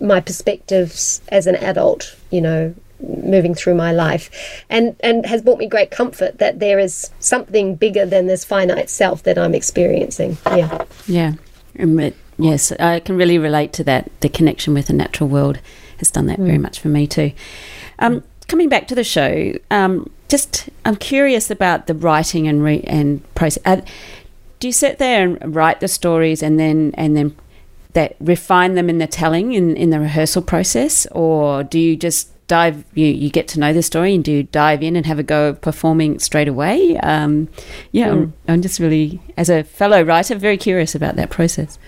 [0.00, 5.58] my perspectives as an adult, you know, moving through my life and and has brought
[5.58, 10.38] me great comfort that there is something bigger than this finite self that I'm experiencing.
[10.46, 10.84] Yeah.
[11.06, 11.32] Yeah.
[11.76, 14.10] And yes, I can really relate to that.
[14.20, 15.58] The connection with the natural world
[15.98, 16.46] has done that mm.
[16.46, 17.32] very much for me too.
[17.98, 22.84] Um, coming back to the show, um, just I'm curious about the writing and re-
[22.86, 23.62] and process.
[23.64, 23.80] Uh,
[24.60, 27.36] do you sit there and write the stories and then and then
[27.92, 32.30] that refine them in the telling in, in the rehearsal process or do you just
[32.46, 35.18] dive you, you get to know the story and do you dive in and have
[35.18, 37.48] a go of performing straight away um,
[37.92, 38.12] yeah mm.
[38.12, 41.78] I'm, I'm just really as a fellow writer very curious about that process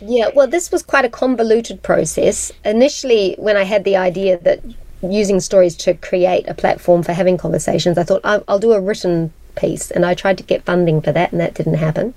[0.00, 4.60] yeah well this was quite a convoluted process initially when i had the idea that
[5.02, 8.80] using stories to create a platform for having conversations i thought i'll, I'll do a
[8.80, 12.14] written piece and i tried to get funding for that and that didn't happen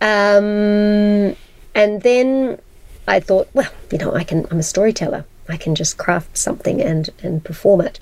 [0.00, 1.36] um,
[1.74, 2.58] and then
[3.06, 4.46] I thought, well, you know, I can.
[4.50, 5.24] I'm a storyteller.
[5.48, 8.00] I can just craft something and and perform it.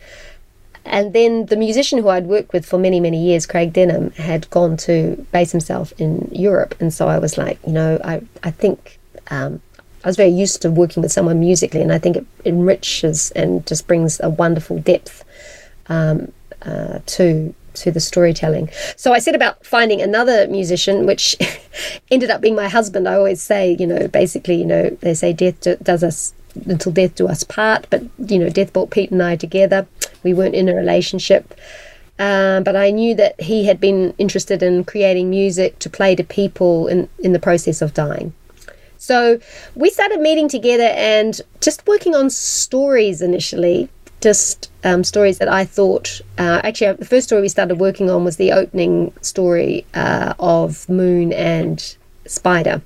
[0.89, 4.49] And then the musician who I'd worked with for many, many years, Craig Denham, had
[4.51, 6.75] gone to base himself in Europe.
[6.81, 8.99] And so I was like, you know, I, I think
[9.31, 9.61] um,
[10.05, 13.67] I was very used to working with someone musically, and I think it enriches and
[13.67, 15.25] just brings a wonderful depth
[15.89, 18.71] um, uh, to to the storytelling.
[18.97, 21.37] So I set about finding another musician, which
[22.11, 23.09] ended up being my husband.
[23.09, 26.35] I always say, you know, basically, you know, they say death does us
[26.67, 29.87] until death do us part, but you know, death brought Pete and I together.
[30.23, 31.55] We weren't in a relationship.
[32.19, 36.25] Um, but I knew that he had been interested in creating music to play to
[36.25, 38.33] people in, in the process of dying.
[38.99, 39.39] So
[39.77, 43.89] we started meeting together and just working on stories initially
[44.21, 46.21] just um, stories that I thought.
[46.37, 50.89] Uh, actually, the first story we started working on was the opening story uh, of
[50.89, 52.83] Moon and Spider.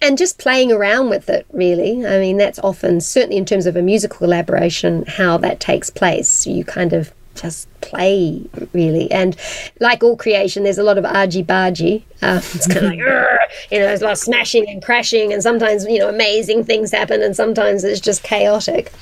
[0.00, 2.04] And just playing around with it, really.
[2.04, 6.46] I mean, that's often, certainly in terms of a musical collaboration, how that takes place.
[6.46, 9.36] You kind of just play really and
[9.80, 12.98] like all creation there's a lot of argy bargy um, it's kind of like
[13.70, 16.90] you know there's a lot of smashing and crashing and sometimes you know amazing things
[16.90, 18.92] happen and sometimes it's just chaotic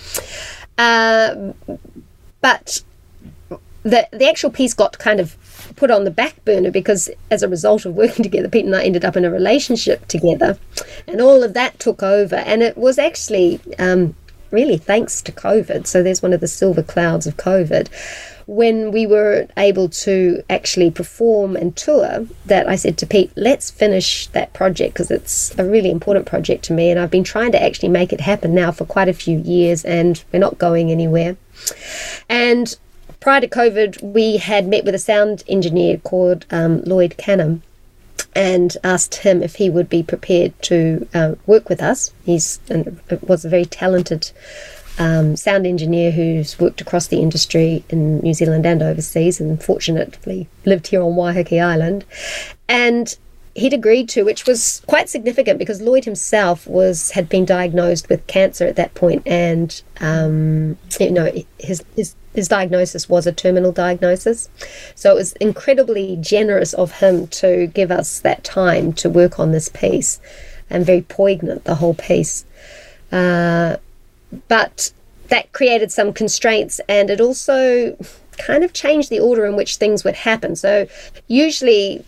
[0.80, 1.52] uh,
[2.40, 2.82] but
[3.82, 5.36] the the actual piece got kind of
[5.76, 8.84] put on the back burner because as a result of working together, Pete and I
[8.84, 10.58] ended up in a relationship together,
[11.06, 12.36] and all of that took over.
[12.36, 14.16] And it was actually um,
[14.50, 15.86] really thanks to COVID.
[15.86, 17.88] So there's one of the silver clouds of COVID
[18.50, 23.70] when we were able to actually perform and tour that I said to Pete, let's
[23.70, 26.90] finish that project because it's a really important project to me.
[26.90, 29.84] And I've been trying to actually make it happen now for quite a few years
[29.84, 31.36] and we're not going anywhere.
[32.28, 32.76] And
[33.20, 37.62] prior to COVID, we had met with a sound engineer called um, Lloyd Canham
[38.34, 42.12] and asked him if he would be prepared to uh, work with us.
[42.24, 42.58] He's
[43.22, 44.32] was a very talented
[45.00, 50.46] um, sound engineer who's worked across the industry in New Zealand and overseas, and fortunately
[50.66, 52.04] lived here on Waiheke Island.
[52.68, 53.16] And
[53.54, 58.26] he'd agreed to, which was quite significant because Lloyd himself was had been diagnosed with
[58.26, 63.72] cancer at that point, and um, you know his his his diagnosis was a terminal
[63.72, 64.50] diagnosis.
[64.94, 69.52] So it was incredibly generous of him to give us that time to work on
[69.52, 70.20] this piece,
[70.68, 72.44] and very poignant the whole piece.
[73.10, 73.78] Uh,
[74.48, 74.92] but
[75.28, 77.96] that created some constraints, and it also
[78.38, 80.56] kind of changed the order in which things would happen.
[80.56, 80.86] So
[81.28, 82.04] usually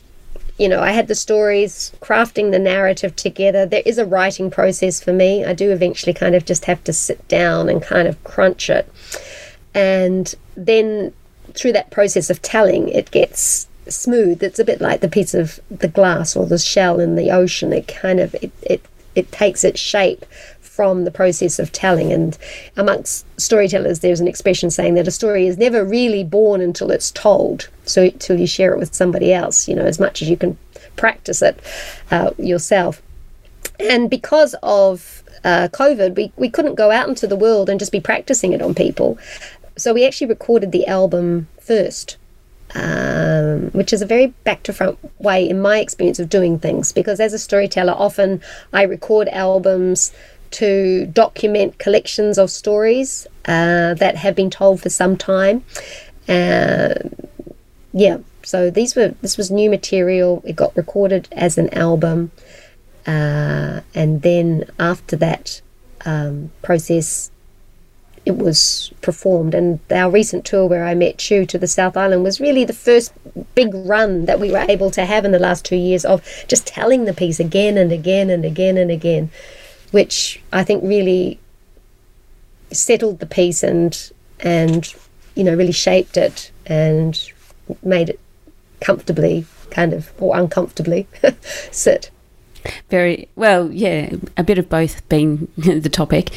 [0.58, 3.66] you know, I had the stories, crafting the narrative together.
[3.66, 5.44] There is a writing process for me.
[5.44, 8.88] I do eventually kind of just have to sit down and kind of crunch it.
[9.74, 11.12] And then
[11.54, 14.42] through that process of telling, it gets smooth.
[14.42, 17.72] It's a bit like the piece of the glass or the shell in the ocean.
[17.72, 20.24] It kind of it it, it takes its shape
[20.82, 22.12] from the process of telling.
[22.12, 22.36] And
[22.76, 27.12] amongst storytellers, there's an expression saying that a story is never really born until it's
[27.12, 27.68] told.
[27.84, 30.58] So till you share it with somebody else, you know, as much as you can
[30.96, 31.60] practice it
[32.10, 33.00] uh, yourself.
[33.78, 37.92] And because of uh, COVID, we, we couldn't go out into the world and just
[37.92, 39.16] be practicing it on people.
[39.76, 42.16] So we actually recorded the album first.
[42.74, 46.90] Um, which is a very back to front way in my experience of doing things
[46.90, 48.40] because as a storyteller often
[48.72, 50.10] i record albums
[50.52, 55.64] to document collections of stories uh, that have been told for some time.
[56.28, 56.94] Uh,
[57.92, 60.42] yeah, so these were this was new material.
[60.46, 62.30] It got recorded as an album,
[63.06, 65.60] uh, and then after that
[66.04, 67.30] um, process,
[68.24, 69.54] it was performed.
[69.54, 72.72] And our recent tour, where I met Chu to the South Island, was really the
[72.72, 73.12] first
[73.54, 76.66] big run that we were able to have in the last two years of just
[76.66, 79.30] telling the piece again and again and again and again
[79.92, 81.38] which I think really
[82.72, 84.92] settled the piece and and
[85.34, 87.18] you know really shaped it and
[87.82, 88.20] made it
[88.80, 91.06] comfortably kind of or uncomfortably
[91.70, 92.10] sit.
[92.90, 96.30] Very well yeah a bit of both being the topic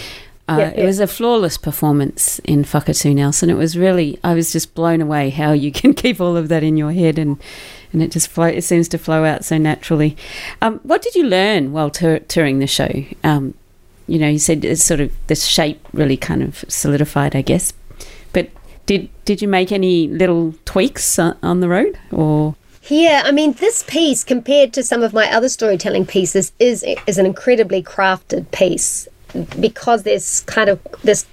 [0.48, 0.84] uh, yeah, yeah.
[0.84, 3.50] It was a flawless performance in Whakatū Nelson.
[3.50, 6.64] It was really, I was just blown away how you can keep all of that
[6.64, 7.42] in your head and,
[7.92, 10.16] and it just flow, it seems to flow out so naturally.
[10.62, 13.06] Um, what did you learn while touring the show?
[13.24, 13.56] Um,
[14.08, 17.74] you know, you said it's sort of this shape really kind of solidified, I guess.
[18.32, 18.50] But
[18.86, 22.56] did did you make any little tweaks on the road or?
[22.88, 27.18] Yeah, I mean, this piece compared to some of my other storytelling pieces is is
[27.18, 29.08] an incredibly crafted piece
[29.60, 31.26] because there's kind of this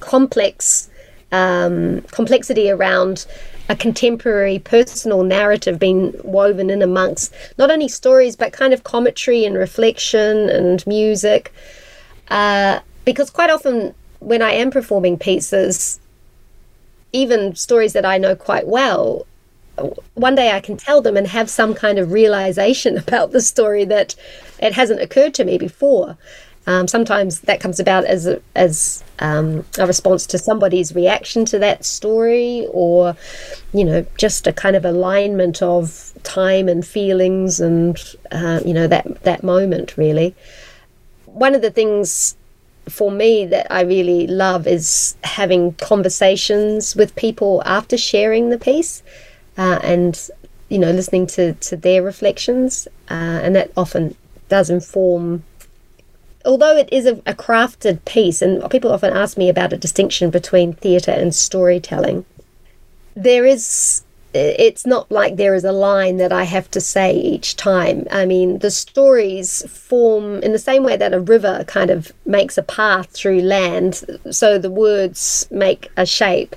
[0.00, 0.88] complex
[1.32, 3.26] um, complexity around
[3.68, 9.44] a contemporary personal narrative being woven in amongst not only stories but kind of commentary
[9.44, 11.52] and reflection and music.
[12.28, 16.00] Uh, because quite often when I am performing pieces,
[17.12, 19.26] even stories that I know quite well,
[20.14, 23.84] one day I can tell them and have some kind of realization about the story
[23.84, 24.14] that
[24.60, 26.16] it hasn't occurred to me before.
[26.66, 31.58] Um, sometimes that comes about as a, as um, a response to somebody's reaction to
[31.58, 33.16] that story, or
[33.72, 37.98] you know, just a kind of alignment of time and feelings, and
[38.30, 40.34] uh, you know that that moment really.
[41.24, 42.36] One of the things
[42.88, 49.02] for me that I really love is having conversations with people after sharing the piece,
[49.56, 50.28] uh, and
[50.68, 54.14] you know, listening to to their reflections, uh, and that often
[54.48, 55.42] does inform
[56.44, 60.30] although it is a, a, crafted piece, and people often ask me about a distinction
[60.30, 62.24] between theatre and storytelling,
[63.14, 64.02] there is.
[64.32, 68.06] It's not like there is a line that I have to say each time.
[68.12, 72.56] I mean, the stories form in the same way that a river kind of makes
[72.56, 76.54] a path through land, so the words make a shape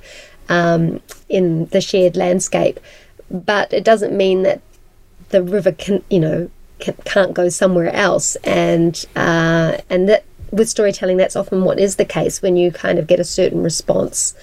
[0.49, 2.79] um, in the shared landscape.
[3.31, 4.61] But it doesn't mean that
[5.29, 6.51] the river can, you know,
[7.05, 12.05] can't go somewhere else and uh, and that with storytelling that's often what is the
[12.05, 14.35] case when you kind of get a certain response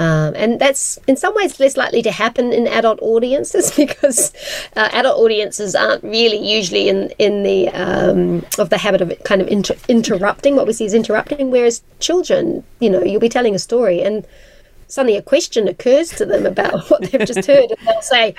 [0.00, 4.32] um, and that's in some ways less likely to happen in adult audiences because
[4.74, 9.42] uh, adult audiences aren't really usually in in the um, of the habit of kind
[9.42, 10.56] of inter- interrupting.
[10.56, 14.26] What we see is interrupting, whereas children, you know, you'll be telling a story and
[14.88, 18.34] suddenly a question occurs to them about what they've just heard, and they'll say,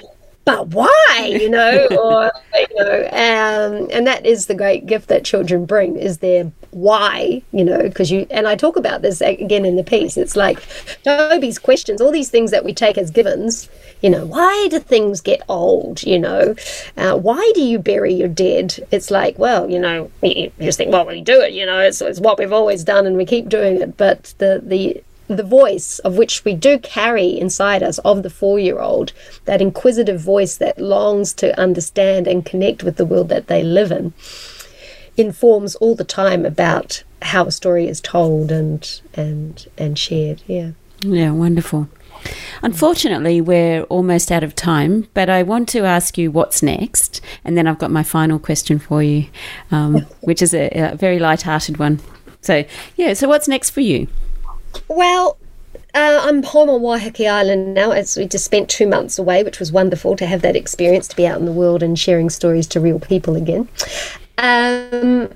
[0.45, 5.23] but why you know or you know um, and that is the great gift that
[5.23, 9.65] children bring is their why you know because you and i talk about this again
[9.65, 10.17] in the piece.
[10.17, 10.59] It's like
[11.03, 13.69] toby's questions all these things that we take as givens
[14.01, 16.55] you know why do things get old you know?
[16.97, 18.79] Uh, why do you bury your dead?
[18.91, 22.01] It's like well you know you just think well we do it you know it's,
[22.01, 23.97] it's what we've always done and we keep doing it.
[23.97, 28.59] But the the the voice of which we do carry inside us of the four
[28.59, 29.13] year old,
[29.45, 33.91] that inquisitive voice that longs to understand and connect with the world that they live
[33.91, 34.13] in,
[35.17, 40.41] informs all the time about how a story is told and and and shared.
[40.47, 40.71] Yeah.
[41.03, 41.89] Yeah, wonderful.
[42.61, 47.57] Unfortunately, we're almost out of time, but I want to ask you what's next, and
[47.57, 49.25] then I've got my final question for you,
[49.71, 51.99] um, which is a, a very light-hearted one.
[52.41, 52.63] So,
[52.95, 53.13] yeah.
[53.13, 54.07] So, what's next for you?
[54.87, 55.37] Well,
[55.93, 59.59] uh, I'm home on Waiheke Island now, as we just spent two months away, which
[59.59, 62.67] was wonderful to have that experience to be out in the world and sharing stories
[62.67, 63.67] to real people again.
[64.37, 65.29] Um,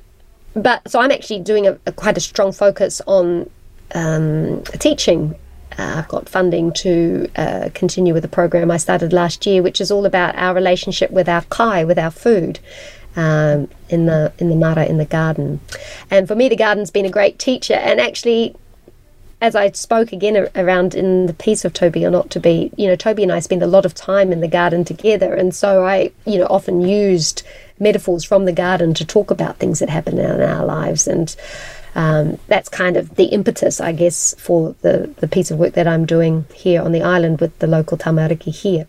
[0.55, 3.49] but so I'm actually doing a, a quite a strong focus on
[3.93, 5.35] um, teaching.
[5.77, 9.81] Uh, I've got funding to uh, continue with the program I started last year, which
[9.81, 12.59] is all about our relationship with our kai, with our food.
[13.17, 15.61] Um, in the in the mara in the garden,
[16.11, 17.75] and for me the garden's been a great teacher.
[17.75, 18.57] And actually,
[19.41, 22.87] as I spoke again around in the piece of Toby or Not to Be, you
[22.87, 25.85] know, Toby and I spend a lot of time in the garden together, and so
[25.85, 27.43] I, you know, often used
[27.79, 31.07] metaphors from the garden to talk about things that happen in our lives.
[31.07, 31.35] And
[31.93, 35.87] um, that's kind of the impetus, I guess, for the, the piece of work that
[35.87, 38.87] I'm doing here on the island with the local tamariki here.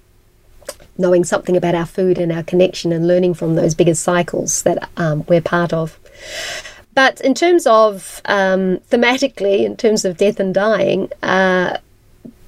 [0.99, 4.89] Knowing something about our food and our connection and learning from those bigger cycles that
[4.97, 5.99] um, we're part of.
[6.97, 11.77] But in terms of um, thematically, in terms of death and dying, uh,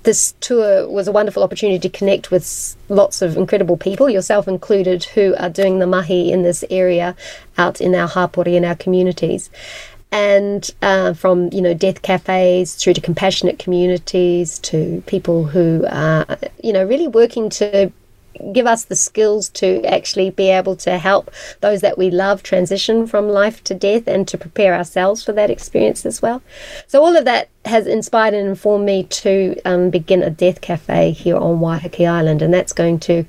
[0.05, 5.05] this tour was a wonderful opportunity to connect with lots of incredible people, yourself included,
[5.05, 7.15] who are doing the mahi in this area
[7.59, 9.51] out in our hapori in our communities.
[10.11, 16.25] And uh, from you know death cafes through to compassionate communities to people who are
[16.65, 17.93] you know really working to
[18.53, 21.31] give us the skills to actually be able to help
[21.61, 25.51] those that we love transition from life to death and to prepare ourselves for that
[25.51, 26.43] experience as well.
[26.87, 31.13] So, all of that has inspired and informed me to um, begin a death cafe
[31.13, 33.25] here on Waiheke Island, and that's going to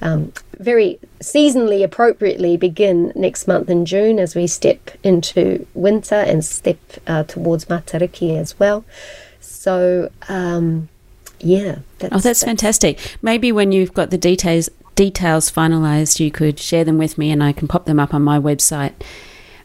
[0.00, 6.44] um, very seasonally appropriately begin next month in June as we step into winter and
[6.44, 8.84] step uh, towards Matariki as well.
[9.40, 10.88] So, um,
[11.42, 11.78] yeah.
[11.98, 12.98] That's, oh, that's, that's fantastic.
[13.22, 17.42] Maybe when you've got the details details finalised, you could share them with me, and
[17.42, 18.92] I can pop them up on my website.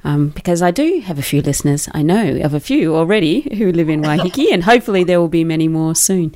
[0.04, 1.90] Um, because I do have a few listeners.
[1.94, 5.44] I know of a few already who live in Waiheke, and hopefully there will be
[5.44, 6.34] many more soon.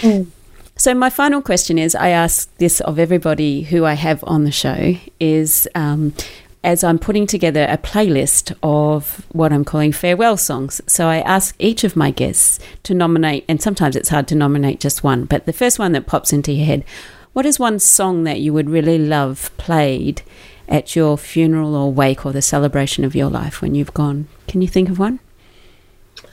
[0.00, 0.28] Mm.
[0.76, 4.52] So my final question is: I ask this of everybody who I have on the
[4.52, 5.68] show is.
[5.74, 6.14] Um,
[6.62, 10.80] as I'm putting together a playlist of what I'm calling farewell songs.
[10.86, 14.80] So I ask each of my guests to nominate, and sometimes it's hard to nominate
[14.80, 16.84] just one, but the first one that pops into your head
[17.32, 20.22] what is one song that you would really love played
[20.68, 24.26] at your funeral or wake or the celebration of your life when you've gone?
[24.48, 25.20] Can you think of one?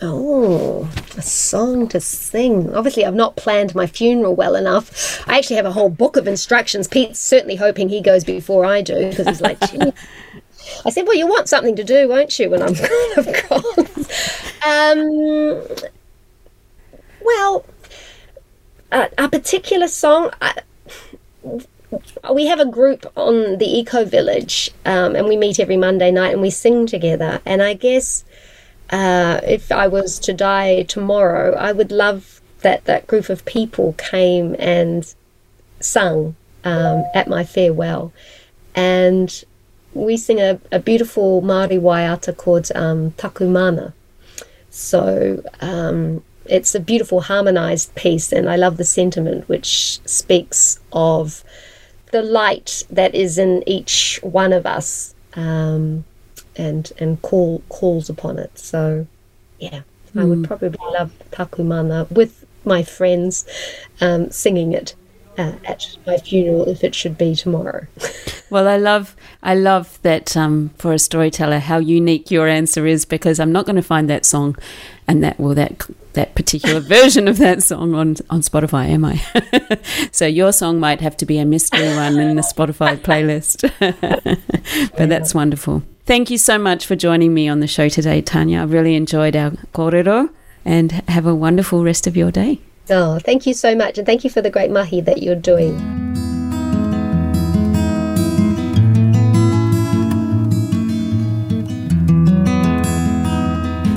[0.02, 0.88] Oh,
[1.18, 2.74] a song to sing.
[2.76, 5.28] Obviously, I've not planned my funeral well enough.
[5.28, 6.88] I actually have a whole book of instructions.
[6.88, 9.58] Pete's certainly hoping he goes before I do because he's like.
[10.86, 12.74] I said, Well, you want something to do, won't you, when I'm
[13.50, 13.64] gone?
[14.68, 15.64] um,
[17.24, 17.66] well,
[18.92, 20.30] a, a particular song.
[20.42, 20.60] I,
[22.34, 26.34] we have a group on the Eco Village, um, and we meet every Monday night
[26.34, 27.42] and we sing together.
[27.46, 28.26] And I guess
[28.90, 33.94] uh, if I was to die tomorrow, I would love that that group of people
[33.94, 35.14] came and
[35.80, 38.14] sung um, at my farewell.
[38.76, 39.44] And
[39.94, 43.94] we sing a, a beautiful Māori waiata called um, Takumana.
[44.70, 51.44] So um, it's a beautiful harmonized piece, and I love the sentiment which speaks of
[52.12, 55.16] the light that is in each one of us.
[55.34, 56.06] Um,
[56.58, 58.58] and and call calls upon it.
[58.58, 59.08] So,
[59.60, 59.82] yeah,
[60.14, 60.22] mm.
[60.22, 60.44] I would hmm.
[60.44, 63.46] probably love Takumana with my friends
[64.02, 64.96] um, singing it
[65.38, 67.86] uh, at my funeral if it should be tomorrow.
[68.50, 73.06] well, I love I love that um, for a storyteller how unique your answer is
[73.06, 74.56] because I'm not going to find that song
[75.08, 79.22] and that well that that particular version of that song on on Spotify, am I?
[80.12, 83.70] so your song might have to be a mystery one in the Spotify playlist.
[84.98, 85.84] but that's wonderful.
[86.06, 88.62] Thank you so much for joining me on the show today, Tanya.
[88.62, 90.30] I really enjoyed our korero
[90.64, 92.62] and have a wonderful rest of your day.
[92.90, 93.98] Oh, thank you so much.
[93.98, 95.78] And thank you for the great mahi that you're doing.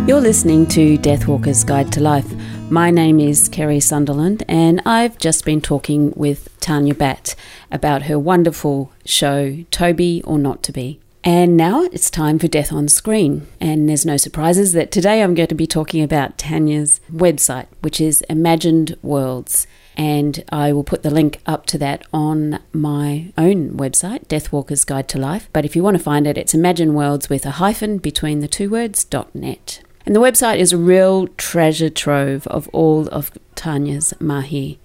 [0.08, 2.26] You're listening to Deathwalker's Guide to Life.
[2.68, 7.36] My name is Kerry Sunderland, and I've just been talking with Tanya Batt
[7.70, 11.00] about her wonderful show, Toby or Not to Be.
[11.22, 13.46] And now it's time for Death on Screen.
[13.60, 18.00] And there's no surprises that today I'm going to be talking about Tanya's website, which
[18.00, 19.66] is Imagined Worlds.
[19.98, 25.08] And I will put the link up to that on my own website, Deathwalker's Guide
[25.08, 25.50] to Life.
[25.52, 28.48] But if you want to find it, it's Imagine Worlds with a hyphen between the
[28.48, 29.82] two words, .net.
[30.06, 34.78] And the website is a real treasure trove of all of Tanya's mahi.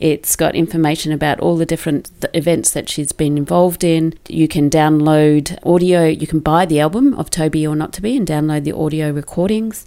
[0.00, 4.14] It's got information about all the different th- events that she's been involved in.
[4.28, 8.16] You can download audio, you can buy the album of Toby or Not to Be
[8.16, 9.86] and download the audio recordings.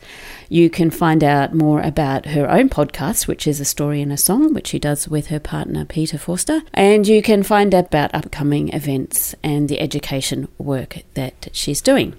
[0.51, 4.17] You can find out more about her own podcast, which is A Story and a
[4.17, 6.63] Song, which she does with her partner Peter Forster.
[6.73, 12.15] And you can find out about upcoming events and the education work that she's doing.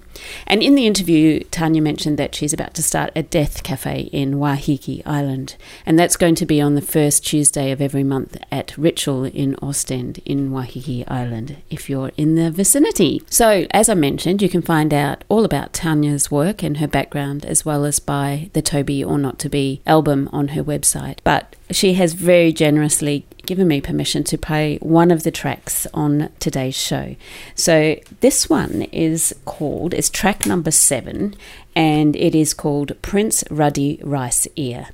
[0.47, 4.35] And in the interview, Tanya mentioned that she's about to start a death cafe in
[4.35, 5.55] Waiheke Island.
[5.85, 9.55] And that's going to be on the first Tuesday of every month at Ritual in
[9.61, 13.21] Ostend in Waiheke Island if you're in the vicinity.
[13.29, 17.45] So, as I mentioned, you can find out all about Tanya's work and her background
[17.45, 20.63] as well as by by the To Be or Not to Be album on her
[20.63, 21.17] website.
[21.25, 26.29] But she has very generously given me permission to play one of the tracks on
[26.39, 27.17] today's show.
[27.53, 31.35] So this one is called, it's track number seven,
[31.75, 34.87] and it is called Prince Ruddy Rice Ear.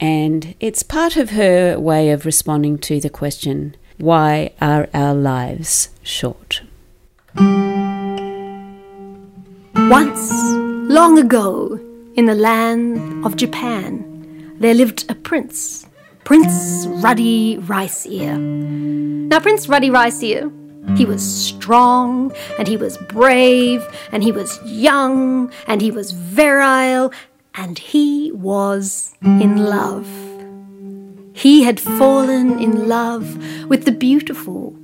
[0.00, 5.90] And it's part of her way of responding to the question, why are our lives
[6.02, 6.62] short?
[9.98, 10.32] Once,
[10.98, 11.78] long ago,
[12.16, 15.86] in the land of Japan, there lived a prince,
[16.24, 18.36] Prince Ruddy Rice Ear.
[18.36, 20.50] Now, Prince Ruddy Rice Ear,
[20.96, 27.12] he was strong, and he was brave, and he was young, and he was virile,
[27.54, 30.08] and he was in love.
[31.34, 34.74] He had fallen in love with the beautiful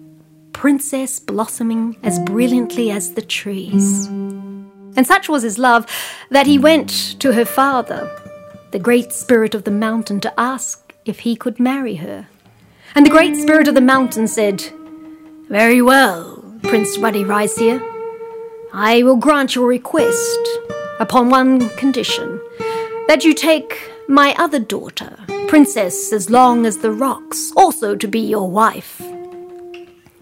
[0.52, 4.08] princess blossoming as brilliantly as the trees.
[4.96, 5.86] And such was his love
[6.30, 8.10] that he went to her father,
[8.70, 12.28] the great spirit of the mountain, to ask if he could marry her.
[12.94, 14.62] And the great spirit of the mountain said,
[15.48, 17.82] Very well, Prince Ruddy Ear.
[18.74, 20.38] I will grant your request
[21.00, 22.40] upon one condition
[23.08, 25.16] that you take my other daughter,
[25.48, 29.02] Princess as long as the rocks, also to be your wife.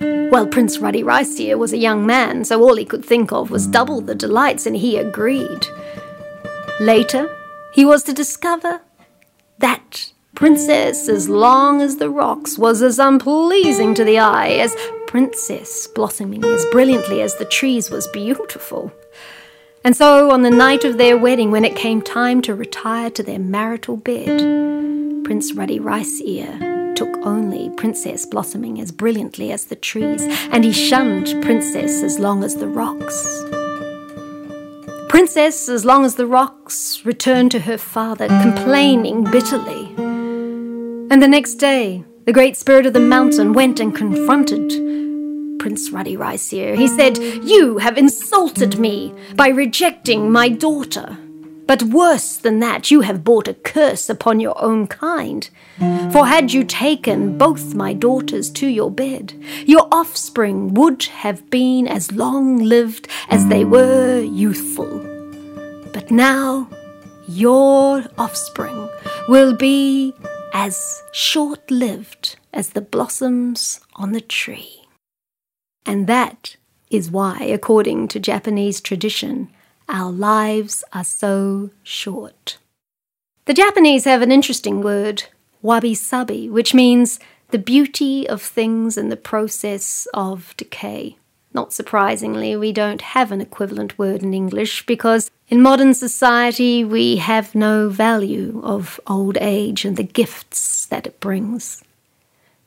[0.01, 3.51] Well, Prince Ruddy Rice Ear was a young man, so all he could think of
[3.51, 5.67] was double the delights, and he agreed.
[6.81, 7.37] Later,
[7.75, 8.81] he was to discover
[9.59, 14.75] that Princess as long as the rocks was as unpleasing to the eye as
[15.07, 18.93] Princess blossoming as brilliantly as the trees was beautiful.
[19.85, 23.23] And so, on the night of their wedding, when it came time to retire to
[23.23, 24.39] their marital bed,
[25.25, 30.23] Prince Ruddy Rice Ear took only Princess blossoming as brilliantly as the trees,
[30.53, 33.43] and he shunned Princess as long as the rocks.
[35.09, 39.87] Princess, as long as the rocks, returned to her father, complaining bitterly.
[39.97, 44.69] And the next day, the great spirit of the mountain went and confronted
[45.59, 46.77] Prince Ruddy Rice Ear.
[46.77, 51.17] He said, You have insulted me by rejecting my daughter.
[51.71, 55.49] But worse than that, you have brought a curse upon your own kind.
[56.11, 59.35] For had you taken both my daughters to your bed,
[59.67, 64.99] your offspring would have been as long lived as they were youthful.
[65.93, 66.69] But now
[67.29, 68.89] your offspring
[69.29, 70.13] will be
[70.53, 74.89] as short lived as the blossoms on the tree.
[75.87, 76.57] And that
[76.91, 79.51] is why, according to Japanese tradition,
[79.91, 82.59] our lives are so short.
[83.45, 85.25] The Japanese have an interesting word,
[85.61, 87.19] wabi sabi, which means
[87.51, 91.17] the beauty of things and the process of decay.
[91.53, 97.17] Not surprisingly, we don't have an equivalent word in English because in modern society we
[97.17, 101.83] have no value of old age and the gifts that it brings.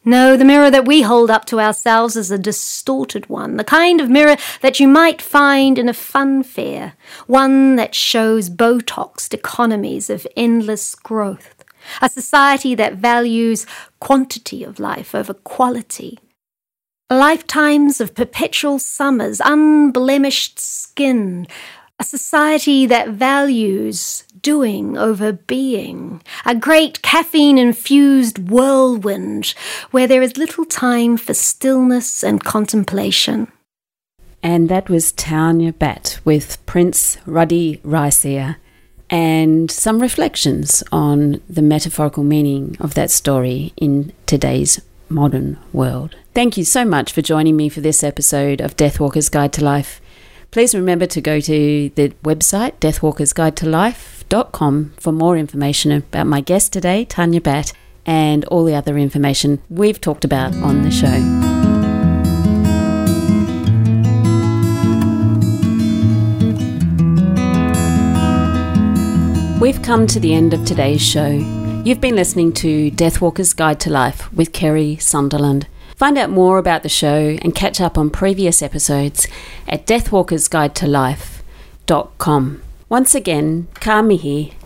[0.06, 4.02] No, the mirror that we hold up to ourselves is a distorted one, the kind
[4.02, 6.94] of mirror that you might find in a fun fair,
[7.26, 11.64] one that shows Botoxed economies of endless growth,
[12.02, 13.66] a society that values
[14.02, 16.20] quantity of life over quality,
[17.10, 21.48] lifetimes of perpetual summers, unblemished skin,
[21.98, 29.56] a society that values doing over being, a great caffeine infused whirlwind
[29.90, 33.52] where there is little time for stillness and contemplation.
[34.44, 37.82] And that was Tanya Batt with Prince Ruddy
[38.26, 38.58] Ear
[39.10, 46.16] and some reflections on the metaphorical meaning of that story in today's modern world.
[46.34, 50.02] Thank you so much for joining me for this episode of Deathwalker's Guide to Life.
[50.52, 53.70] Please remember to go to the website Deathwalker's Guide to
[54.34, 57.74] life.com for more information about my guest today, Tanya Batt,
[58.06, 61.20] and all the other information we've talked about on the show.
[69.62, 71.30] We've come to the end of today's show.
[71.86, 75.68] You've been listening to Deathwalker's Guide to Life with Kerry Sunderland.
[75.96, 79.28] Find out more about the show and catch up on previous episodes
[79.68, 80.88] at deathwalkersguide to
[82.94, 84.02] Once again, ka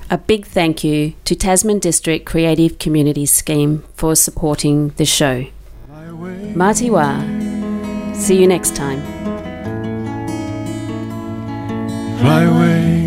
[0.09, 5.45] a big thank you to Tasman District Creative Communities Scheme for supporting the show.
[6.61, 7.07] Mā te wā.
[8.13, 9.01] See you next time.
[12.19, 13.06] Fly away.